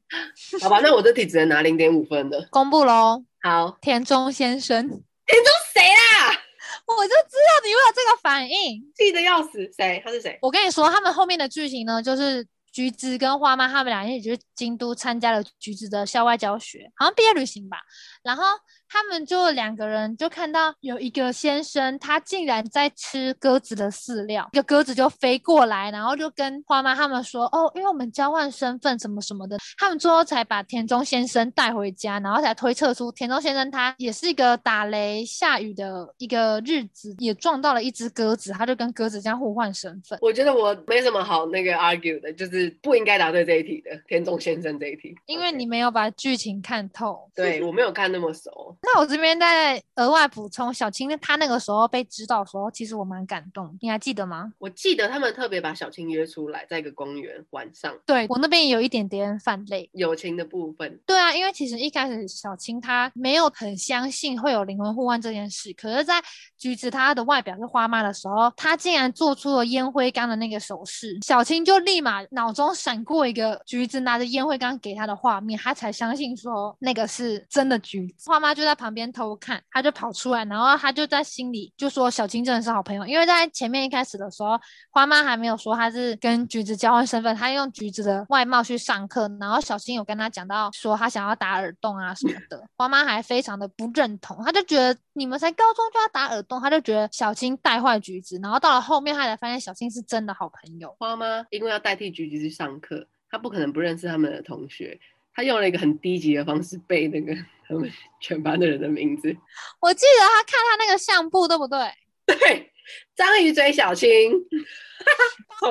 [0.62, 2.48] 好吧，那我这题只能拿零点五分的。
[2.52, 3.24] 公布喽！
[3.42, 6.34] 好，田中先生，田中谁啦？
[6.88, 9.72] 我就知道你会有这个反应，气得要死。
[9.78, 10.02] 谁？
[10.04, 10.38] 他是谁？
[10.42, 17.78] 我跟你说，他们后面的剧情呢，就是橘子跟花妈他们俩一起去京都参加了橘子的校外教学，好像毕业旅行吧。
[18.24, 18.44] 然后。
[18.90, 40.18] 他们就两个人就看到有一个先生，他竟然在吃鸽子的饲料，一个鸽子就飞过来，然后就跟花妈他们说：“哦，因为我们交换身份什么什么的。”他们最后才把田中先生带回家，然后才推测出田中先生他也是一个打雷下雨的一个日子，也撞到了一只鸽子，他就跟鸽子这样互换身份。
[40.22, 47.30] 我觉得我没什么好那个 argue 的，就是不应该答对这一题的田中先生这一题，因为你没有把剧情看透。
[47.36, 48.77] 对，我没有看那么熟。
[48.82, 54.54] 那我这边再额外补充，小青她那个时候被知道的时候，其实我蛮感动，你还记得吗？
[54.60, 57.94] 我记得他们特别把小青约出来，在一个公园晚上。
[58.06, 61.00] 对，我那边也有一点点泛泪，友情的部分。
[61.06, 66.22] 对啊，因为其实一开始小青她没有很相信会有灵魂互换这件事，可是，在
[66.58, 78.30] 橘子她的外表是花妈的时候，她竟然做出了烟灰缸的那个手势，小青就立马脑中闪过一个橘子拿着烟灰缸给她的画面，她才相信说那个是真的橘子。
[78.30, 84.60] 花妈就在旁边偷看，他就跑出来，然后他就在心里就说小青真的是好朋友，因为在前面一开始的时候，
[84.92, 96.58] 花妈还没有说他是跟橘子交换身份，他用橘子的外貌去上课，然后小青有跟他讲到说他想要打耳洞啊什么的，花妈还非常的不认同，他就觉得你们才高中就要打耳洞。
[96.60, 100.94] 他就觉得小青带坏橘子，然后到了后面，他才发现小青是真的好朋友。
[101.00, 105.00] 花妈因为要代替橘子去上课，他不可能不认识他们的同学，
[105.34, 107.32] 他用了一个很低级的方式背那个
[107.68, 107.92] 他们
[108.22, 109.36] 全班的人的名字。
[109.80, 111.80] 我记得他看他那个相簿，对不对？
[112.26, 112.72] 对，
[113.16, 114.34] 章鱼追小青，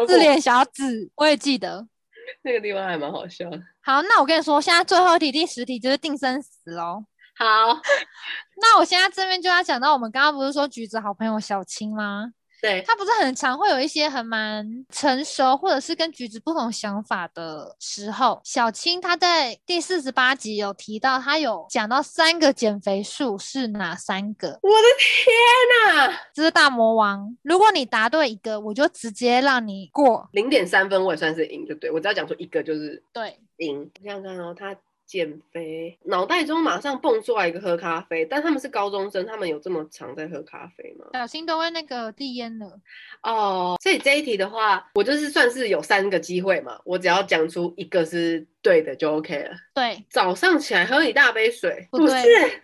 [0.07, 1.86] 自恋小紫，我也记得
[2.42, 3.61] 那个地方还蛮好笑的。
[3.82, 7.05] 好，那我跟你说，现在最后一题，第十题就是定生死喽。
[7.38, 7.47] 好，
[8.62, 12.32] 那我现在这边就要讲到，我们刚刚不是说橘子好朋友小青吗？
[12.67, 18.41] 对，他不是很常会有一些很蛮成熟，或者是跟橘子不同想法的时候。
[18.43, 24.59] 小青他在第四十八集有提到，他有讲到三个减肥术是哪三个？
[24.62, 27.37] 我的天哪，这是大魔王！
[27.43, 33.89] 如果你答对一个，我就直接让你过零点三分，我也算是赢，就对，我只要讲出一个就是对赢。
[34.03, 34.77] 这样看哦，他。
[35.07, 41.07] 减肥，脑袋中马上蹦出来一个喝咖啡，但他们是高中生，他们有这么常在喝咖啡吗？
[41.14, 42.80] 小心都会那个递烟了
[43.22, 48.46] 哦，所以这一题的话，我就是算是有三个机会嘛，我只要讲出一个是。
[48.67, 49.55] 对的就 OK 了。
[49.73, 52.17] 对，早上起来喝一大杯水，不，不是？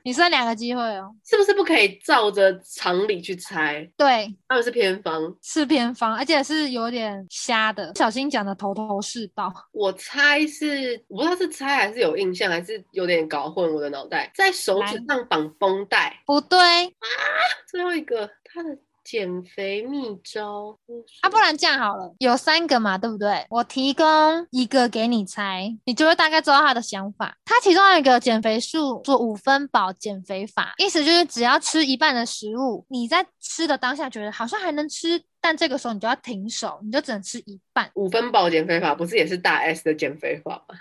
[0.02, 1.14] 你剩两个机会哦。
[1.24, 3.88] 是不是不可以照着常理去猜？
[3.96, 7.92] 对，他们是偏方，是偏方，而且是有点瞎的。
[7.94, 9.52] 小心讲的头头是道。
[9.70, 14.28] 我猜是，我不知道是猜还是有印象，还是有点搞混我的脑袋。
[14.34, 17.06] 在手指上绑绷带，不对啊。
[17.68, 18.76] 最后一个，他的。
[19.12, 20.74] 减肥秘招
[21.20, 23.44] 啊，不然这样好了，有三个嘛，对不对？
[23.50, 24.06] 我提供
[24.50, 27.36] 一个给你猜，你就会大概知道他的想法。
[27.44, 35.22] 他其中有一个减肥术，做五分饱减肥法，意思就是只要吃一半的食物，你在吃的当下觉得好像还能吃。
[35.44, 37.90] 但这个时候你就要停手，你就只能吃一半。
[37.94, 40.76] 五分饱减肥法不是也是大 S 的减肥法吗？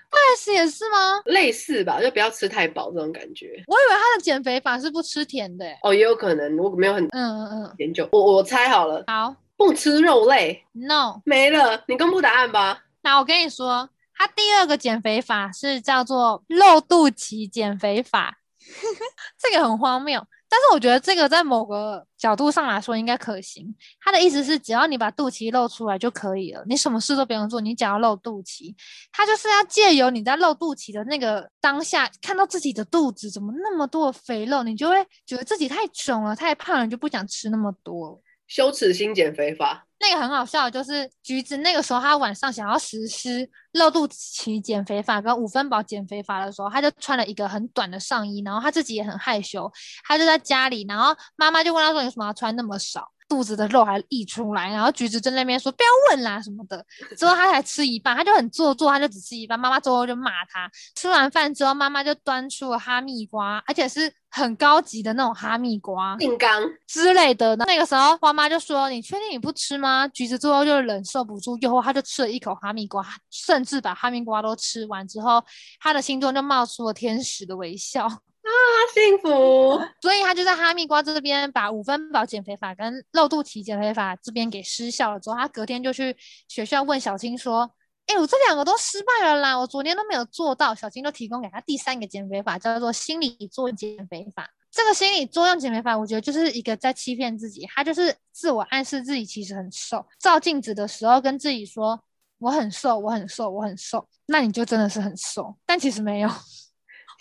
[0.53, 1.21] 也是吗？
[1.25, 3.63] 类似吧，就不要吃太饱这种感觉。
[3.67, 5.65] 我以为他的减肥法是不吃甜的。
[5.83, 8.07] 哦，也有可能，我没有很嗯嗯嗯研究。
[8.11, 10.63] 我我猜好了，好，不吃肉类。
[10.73, 12.83] No，没了，你公布答案吧。
[13.01, 18.37] 那我跟你说，他第二个减肥法是叫做露肚脐减肥法，
[19.37, 20.23] 这个很荒谬。
[20.51, 23.73] 但是我觉得这个在某个角度上来说应该可行。
[24.01, 28.75] 他的意思是，只要你把肚脐露出来就可以了，你什么事都不用做，你只要露肚脐。
[29.13, 34.95] 他就是要借由你在露肚脐的那个当下，看到自己的肚子怎么那么多肥肉，你就会
[35.25, 38.21] 觉得自己太肿了、太胖了，就不想吃那么多。
[38.45, 49.71] 羞耻心减肥法，那个很好笑，就是橘子那个时候，他晚上想要实施露肚脐减肥法跟五分饱减肥法的时候，他就穿了一个很短的上衣，然后他自己也很害羞，
[50.05, 59.57] 他就在家里，然后妈妈就问他说：“你为什么要穿那么少？”肚子的肉还溢出来，然后橘子在那边说不要问啦什么的，之后他才吃一半，他就很做作，他就只吃一半。
[59.57, 60.69] 妈妈之后就骂他。
[60.97, 67.55] 吃完饭之后，妈妈就端出了哈密瓜，而且是很高级的那种哈密瓜，定冈之类的。
[67.55, 75.41] 那个时候，妈妈就说：“你确定你不吃吗？”橘子最后就忍受不住诱惑，他就吃了一口哈密瓜，甚至把哈密瓜都吃完之后，
[75.79, 78.09] 他的心中就冒出了天使的微笑。
[78.51, 79.81] 啊，幸福！
[80.01, 86.15] 所以他就在哈密瓜这边把五分饱减肥法跟露肚脐减肥法这边给失效了之后，他隔天就去
[86.47, 87.71] 学校问小青说
[88.07, 94.49] ：“哎、我这两个都失败了啦，我昨天都没有做到。”小青就提供给他第三个减肥法，叫做心理作用减肥法。
[94.71, 102.01] 这个心理作用减肥法，我觉得就是一个在欺骗自己，他就是自我暗示自己其实很瘦，照镜子的时候跟自己说
[102.39, 106.29] ：“我很瘦，我很瘦，我很瘦。”那你就真的是很瘦，但其实没有。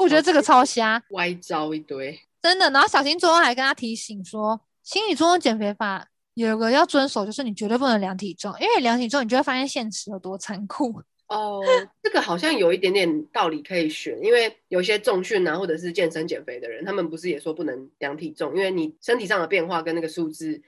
[0.00, 2.70] 我觉得这个超瞎，歪招一堆，真的。
[2.70, 11.02] 然后小新最后还跟他提醒说，心理作用减肥法有个要遵守，就是你绝对不能量体重，因为量体重你就会发现现实有多残酷。
[11.28, 11.60] 哦，
[12.02, 20.60] 这个好像有一点点道理可以选，因为有些重训啊，或者是健身减肥的人，他们不是也说不能量体重，因为你身体上的变化跟那个数字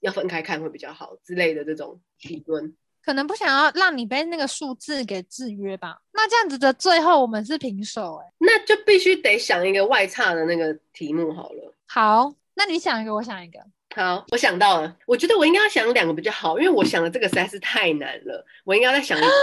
[0.00, 2.74] 要分开看会比较好之类的这种理论。
[3.04, 5.98] 可能不想要让你被那个数字给制约吧？
[6.12, 11.74] 那这样子的最后我们是平手哎、欸，那就必须得想一个外差的那个题目好了。
[11.88, 13.58] 好，那你想一个，我想一个。
[13.94, 19.28] 好，我想到了，我觉得我应该要想两个比较好，因为我想的这个实在是太难了，我应该要再想一个。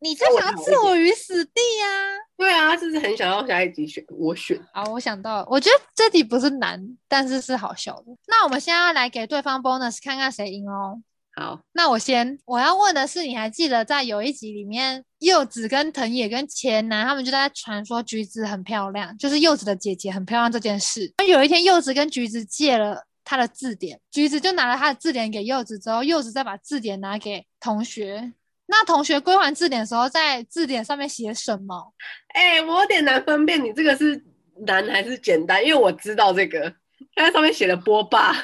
[0.00, 2.18] 你这想要置我于死地呀、啊？
[2.36, 4.56] 对啊，就是很想要下一集选我选。
[4.72, 8.16] 好，我想到了，我觉得这题不是难，但是是好笑的。
[8.28, 11.02] 那我们现在要来给对方 bonus，看看谁赢哦。
[11.38, 21.14] 好，那我先，我要问的是，你还记得在有一集里面，柚子跟藤野跟钱南他们就在传说橘子很漂亮，就是柚子的姐姐很漂亮这件事。
[21.28, 28.32] 有一天，柚子跟橘子借了他的字典，橘子就拿了他的字典给柚子，之后柚子再把字典拿给同学。
[28.66, 31.94] 那同学归还字典的时候，在字典上面写什么？
[32.34, 34.20] 哎、我有点难分辨，你这个是
[34.66, 35.64] 难还是简单？
[35.64, 36.74] 因为我知道这个，
[37.14, 38.34] 它在上面写了波霸。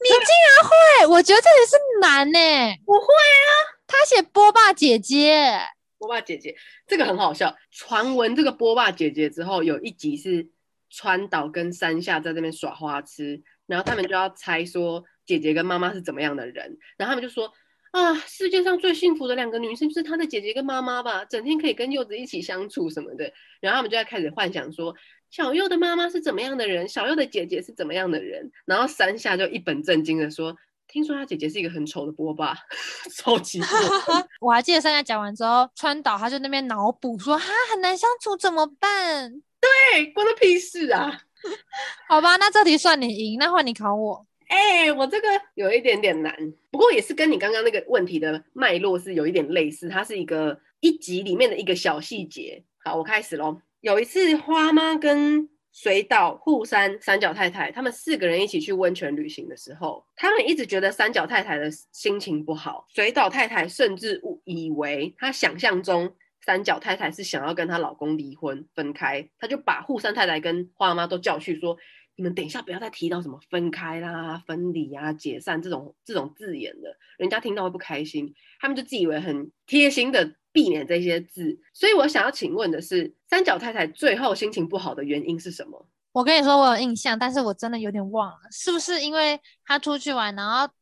[0.00, 1.06] 你竟然会？
[1.14, 2.80] 我觉得这也是难呢、欸。
[2.86, 3.50] 我会啊，
[3.86, 5.58] 他写波霸姐姐，
[5.98, 6.54] 波霸姐姐
[6.86, 7.56] 这个很好笑。
[7.70, 10.50] 传闻这个波霸姐姐之后，有一集是
[10.90, 17.52] 川岛跟山下在这边耍花痴，然后他们就要猜说姐姐跟妈妈是怎么样的人，然后他们就说
[17.92, 24.94] 啊，世界上最幸福的两个女生是她的姐姐跟妈妈吧，整天可以跟柚子一起相处什么的，然后他们就在开始幻想说。
[25.34, 26.86] 小右的妈妈是怎么样的人？
[26.86, 28.48] 小右的姐姐是怎么样的人？
[28.66, 30.56] 然后山下就一本正经的说
[30.86, 32.56] ：“听说她姐姐是一个很丑的波霸，
[33.16, 33.66] 超级丑。
[34.40, 41.20] ”我还记得山下讲完之后，川岛他就那边脑补说：“哈，很难相处，怎么办？”对，关他屁事啊！
[42.08, 44.24] 好吧，那这题算你赢，那换你考我。
[44.46, 46.32] 哎、欸，我这个有一点点难，
[46.70, 52.62] 不过也是跟你刚刚那个问题的脉络是有一点类似，它是一个一集里面的一个小细节。
[52.84, 53.60] 好，我开始喽。
[53.84, 62.86] 有一次，花妈跟水岛、户山、三角太太他们四个人一起去温泉旅行的时候，他们一直觉得三角太太的心情不好。
[62.88, 66.10] 水岛太太甚至误以为她想象中
[66.46, 71.76] 三角太太是想要跟她老公离婚分开，她就把户山太太跟花妈都叫去说
[72.16, 80.34] ：“你们等一下不要再提到什么分开啦、分离啊、解散这种这种字眼了，人家听到会不开心。”他们就自以为很贴心的。
[80.54, 85.88] 避免这些字，所以我想要请问的是，三角太太最后心情不好的原因是什么？
[86.12, 90.72] 我跟你说，我有印象，但是我真的有点忘了，是不是因为他出去玩，然后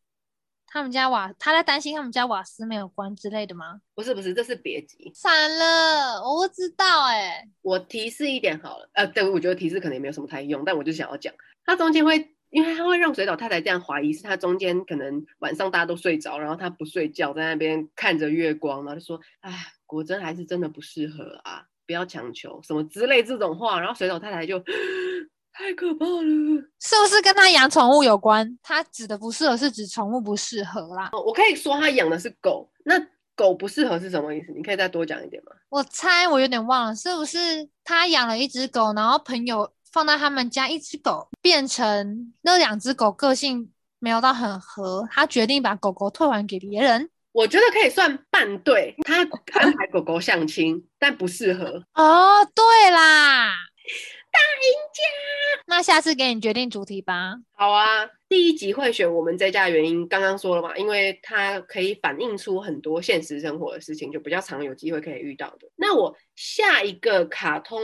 [0.73, 3.81] 他们家瓦，他在担心他们家瓦斯没有关之类的吗？
[3.95, 5.13] 不是不是，这是别急。
[5.15, 7.49] 惨了，我不知道哎、欸。
[7.61, 11.33] 我提示一点好了，呃，对，我觉得提示可能也没有什么太用，但我就想要讲，
[11.67, 12.35] 他中间会。
[12.53, 24.63] 因为他会让水岛太太这样怀疑，是他中间可能晚上大家都睡着，然后他不睡觉，在那边看着月光，然后就说：“哎，果真还是真的不适合啊，不要强求什么之类这种话。”然后水岛太太就
[25.53, 28.59] 太可怕了，是不是跟他养宠物有关？
[28.63, 31.11] 他指的不适合是指宠物不适合啦。
[31.13, 32.95] 我可以说他养的是狗，那
[33.35, 34.53] 狗不适合是什么意思？
[34.53, 35.53] 你可以再多讲一点吗？
[35.69, 39.73] 我猜我有点忘了，是不是他养了一只狗，然后朋友。
[39.93, 47.11] 放在他们家，一只狗变成那两只狗个性没有到很合，他决定把狗狗退还给别人。
[47.33, 51.85] 我觉得可以算半对，他安排狗狗相亲，但不适合。
[51.93, 55.03] 哦，对啦，大赢家。
[55.67, 57.35] 那下次给你决定主题吧。
[57.53, 65.69] 好啊，第一集会选我们这家的原因，刚刚说了嘛，因为它可以反映出很多现实生活的事情，就比较常有机会可以遇到的。
[65.77, 67.81] 那我下一个卡通，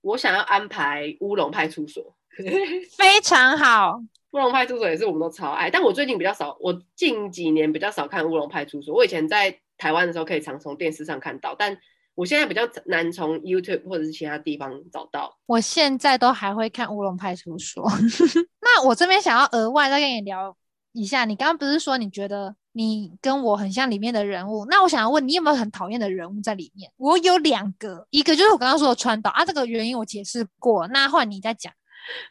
[0.00, 2.16] 我想要安排乌龙派出所，
[2.96, 4.00] 非常好。
[4.32, 8.94] 乌龙派出所也是我们都超爱，但我最近比较少，我近几年比较少看乌龙派出所。
[8.94, 11.78] 我以前在台湾的时候可以常从电视上看到，但
[12.18, 15.38] 我现在比较难从 YouTube 或者是其他地方找到。
[15.46, 17.88] 我现在都还会看乌龙派出所。
[18.60, 20.56] 那我这边想要额外再跟你聊
[20.90, 24.66] 一下，你刚刚不是说你觉得你跟我很像里面的人物？
[24.68, 26.90] 那我想要问你有没有很讨厌的人物在里面？
[26.96, 31.72] 我有两个，一个就是我刚刚说的川岛啊，这个原因我解释过，那换你再讲。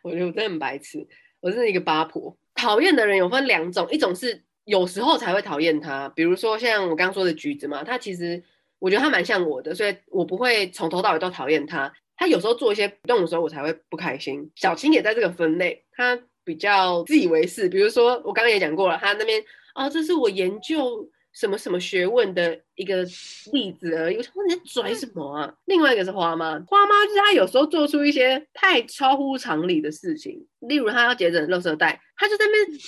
[0.04, 1.08] 我觉得我真的很白痴。
[1.40, 8.44] 我是一个八婆，讨厌的人有分两种，一种是有时候才会讨厌他，比如说像我刚刚说的橘子嘛，他其实
[8.80, 11.92] 我觉得他蛮像我的，所以我不会从头到尾都讨厌他。
[12.16, 14.52] 他有时候做一些不动的时候，我才会不开心。
[14.56, 21.10] 小青也在这个分类，他比较自以为是，比如说我刚刚也讲过了，他那边啊、哦，这是我研究。
[21.34, 23.06] 什么什么学问的一个
[23.54, 24.18] 例子而已。
[24.18, 25.54] 我想你在拽什么啊？
[25.66, 32.80] 另外一个是花妈，花妈就是她有时候做出一些太超乎常理的事情，例如她要节省垃圾袋，她就在那边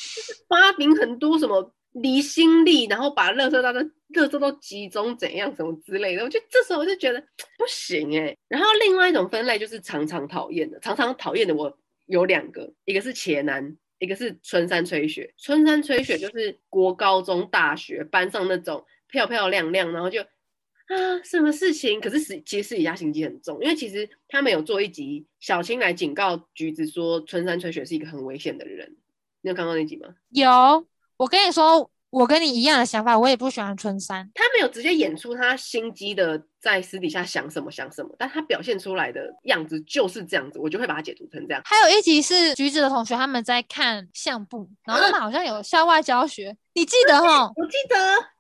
[0.48, 3.84] 发明很多什么离心力，然后把垃圾袋的
[4.14, 6.24] 垃圾都集中怎样什么之类的。
[6.24, 7.20] 我就这时候我就觉得
[7.58, 13.78] 不行哎、然后另外一种分类就是常常讨厌的，常常讨厌的我有两个，一个是茄男。
[14.02, 22.00] 一个是春山吹雪，春山吹雪就是国高中、大学班上那种漂漂亮亮，然后就啊，什么事情？
[22.00, 28.96] 可是私其实私底下心机很重，因为其实他们有做一集，小青来警告橘子说春山吹雪是一个很危险的人。
[29.42, 30.16] 你有看过那集吗？
[30.30, 30.88] 有，
[31.20, 31.88] 我跟你说。
[32.12, 34.28] 我跟你一样的想法，我也不喜欢春山。
[34.34, 41.62] 他没有直接演出他心机的在私底下想什么想什么，但他表现出来的样子就是这样子，我就会把它解读成这样。
[41.66, 47.52] 还有一集是橘子的同学他们在看相簿，然后他们好像有校外教学，你记得哈？
[47.56, 47.96] 我记得。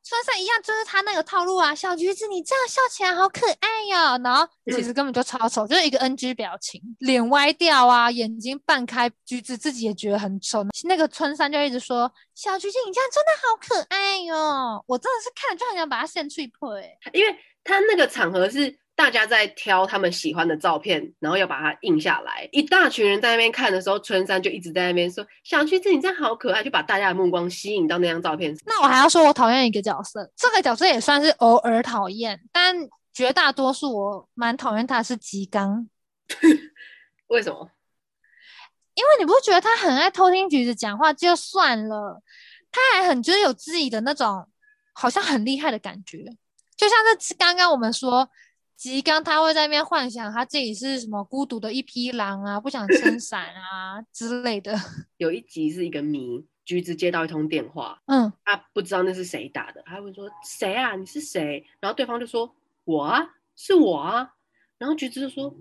[0.10, 10.66] 春山一样，就是他那个套路啊，小橘子你这样笑起来好可爱哟、喔，然后其实根本就超丑，就是一个 NG 表情，脸歪掉啊，眼睛半开，橘子自己也觉得很丑。
[10.86, 18.80] 那个春山就一直说，小橘子你这样真的好可爱哟、喔，我真的是看了就很想把它扇脆破哎，因为他那个场合是。
[19.00, 22.50] 大家在挑他们喜欢的照片，然后要把它印下来。
[22.52, 28.54] 一大群人在那边看的时候，春山就一直在那边说：“小橘子，你这样好可爱。”就把大家的目光吸引到那张照片。
[28.66, 32.76] 那我还要说，我讨厌一个角色，这个角色也算是偶尔讨厌，但
[33.14, 35.88] 绝大多数我蛮讨厌他是吉刚。
[37.28, 37.72] 为什么？
[38.96, 42.22] 因为你不觉得他很爱偷听橘子讲话就算了，
[42.70, 44.46] 他还很就是有自己的那种
[44.92, 46.18] 好像很厉害的感觉，
[46.76, 48.30] 就像是刚刚我们说。
[48.80, 54.74] 吉刚他会在那边幻想他自己是什么孤独的一匹狼啊，不想撑伞啊之类的。
[55.18, 60.96] 有一集是一个谜，橘子接到一通电话，嗯，他不知道那是谁打的，他会说谁啊？
[60.96, 61.68] 你是谁？
[61.82, 62.56] 然后对方就说
[62.86, 64.36] 我啊，是我啊。
[64.78, 65.54] 然后橘子就说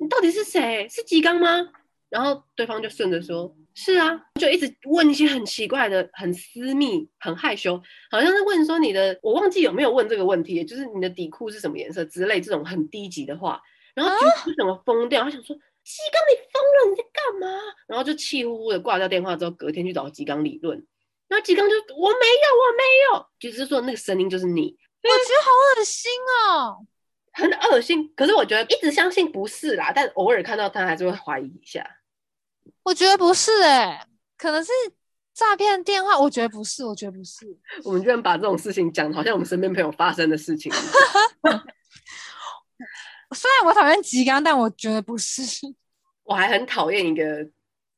[0.00, 0.88] 你到底是谁？
[0.88, 1.72] 是吉刚吗？
[2.08, 3.52] 然后对方就顺着说。
[3.74, 7.76] 是啊，就一直问一些很奇怪的、很私密、很害羞，
[8.10, 13.60] 好像是问说你的，我忘记有没有问这个问题，就是你的底裤是什么颜色之类这种很低级的话。
[13.94, 15.24] 然后橘子怎么疯掉？
[15.24, 17.60] 他想说吉刚你疯了，你在干嘛？
[17.86, 20.86] 然后就气呼呼的挂掉电话之后，隔天去找吉刚理论。
[21.26, 24.76] 然后吉刚就我没有，我没有，就是说那个声音就是你。
[25.02, 25.50] 我觉得好
[25.80, 26.10] 恶心
[26.48, 26.86] 哦，
[27.32, 28.12] 很恶心。
[28.14, 31.84] 可是我觉得一直相信不是啦，但偶尔看到他还是会怀疑一下。
[32.84, 34.06] 我觉得不是哎、欸，
[34.36, 34.70] 可能是
[35.32, 36.18] 诈骗电话。
[36.18, 37.44] 我觉得不是，我觉得不是。
[37.82, 40.70] 我们居然把这种事情讲的好像我们身边朋友发生的事情。
[43.34, 45.42] 虽然我讨厌吉刚，但我觉得不是。
[46.22, 47.48] 我还很讨厌一个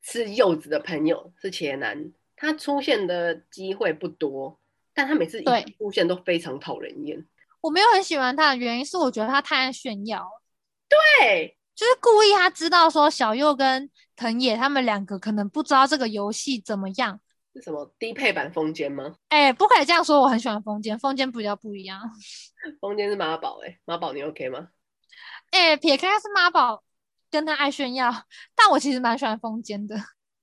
[0.01, 2.11] 是柚子的朋友，是茄男。
[2.35, 4.59] 他出现的机会不多，
[4.93, 5.45] 但他每次一
[5.77, 7.25] 出现都非常讨人厌。
[7.61, 10.27] 我没有很喜欢他的原因是，我觉得他太爱炫耀。
[10.87, 11.57] 对。
[11.77, 17.19] 就是故意，他知道说小右跟藤野他们两个可能不知道这个游戏怎么样。
[17.53, 19.13] 是什么低配版风间吗？
[19.29, 22.01] 哎、欸，不可以这样说，我很喜欢风间，风间比较不一样。
[22.81, 24.69] 风间是妈宝，哎，妈宝你 OK 吗？
[25.51, 26.83] 哎、欸，撇开是妈宝，
[27.29, 28.11] 跟他爱炫耀，
[28.55, 29.95] 但我其实蛮喜欢风间的。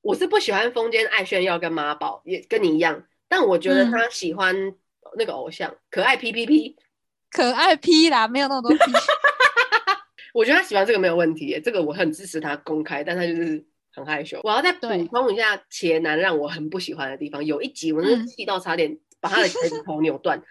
[0.03, 4.55] 我是不喜欢风间爱炫耀跟妈宝，也跟你一样，但我觉得他喜欢
[5.17, 6.77] 那个偶像，嗯、可爱 P P P，
[7.29, 8.79] 可爱 P 啦，没有那么多 P。
[10.35, 14.41] 我觉得他喜欢这个没有问题耶，这个我很支持他公开，但他就是很害羞。
[14.43, 20.43] 我要再补充一下茄男让我很不喜欢的地方，有一集我真是气到差点把他的茄子头扭断。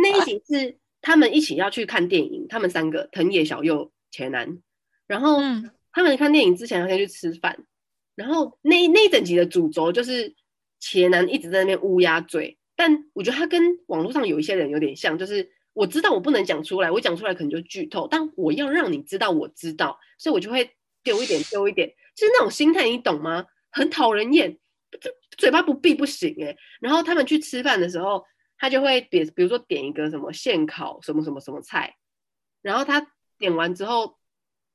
[0.00, 4.58] 那一集是他们一起要去看电影，他们三个藤野、小右、茄男，
[5.08, 5.40] 然后
[5.90, 7.58] 他们看电影之前要先去吃饭，
[8.14, 10.32] 然后那那一整集的主轴就是
[10.80, 15.50] 茄男一直在那边乌鸦嘴，但我觉得他跟网络上有一些人有点像，就是。
[15.74, 23.44] 我知道我不能讲出来，我讲出来可能就剧透，但我要让你知道我知道，所以我就会丢一点丢一点，就是那种心态，你懂吗？
[23.70, 24.56] 很讨人厌，
[25.36, 26.56] 嘴巴不闭不行诶。
[26.80, 28.24] 然后他们去吃饭的时候，
[28.56, 31.96] 他就会点，比如说点一个什么现烤什么什么什么菜，
[32.62, 33.04] 然后他
[33.36, 34.16] 点完之后，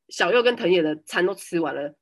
[0.10, 1.96] 小右跟藤野的餐都吃完了，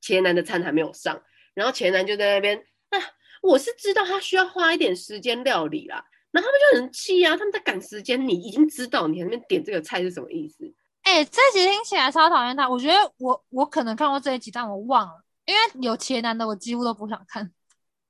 [0.00, 1.22] 前男的餐还没有上，
[1.54, 2.58] 然后前男就在那边
[2.88, 2.98] 啊，
[3.42, 6.04] 我是知道他需要花一点时间料理啦。
[6.30, 7.36] 然后他们就很气啊！
[7.36, 10.64] 他们在赶时间，你已经知道你那边点这个菜是什么意思？
[11.02, 12.68] 哎、欸，这集听起来超讨厌他。
[12.68, 17.50] 我觉得我我可能看过这一集，但我忘了，因为有茄男的我几乎都不想看，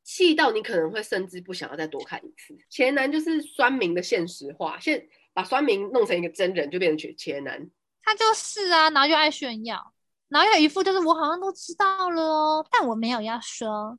[0.02, 2.58] 气到你可能会甚至不想要再多看一次。
[2.70, 7.70] 茄男就是酸民的现实化，现把酸民弄成一个真人，就变成茄茄男。
[8.02, 9.92] 他就是啊，然后就爱炫耀，
[10.28, 13.96] 然后有一副就是我好像都知道了哦，但我没有要说。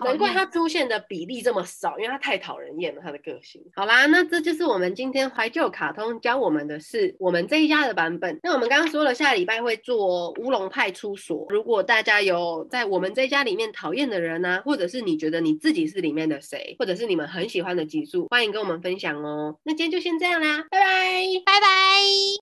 [0.00, 3.62] 难怪他出现的比例这么少，因为他太讨人厌了，他的个性。
[3.74, 8.40] 好啦，那这就是我们今天怀旧卡通教我们的是我们这一家的版本。
[8.42, 11.46] 那我们刚刚说了，下礼拜会做乌龙派出所。
[11.50, 19.56] 如果大家有在我们这一家里面讨厌的人呢、啊，或者是你觉得你自己是里面的谁，或者是你们很喜欢的集数，欢迎跟我们分享哦。
[19.64, 22.24] 那今天就先这样啦，拜拜，拜拜。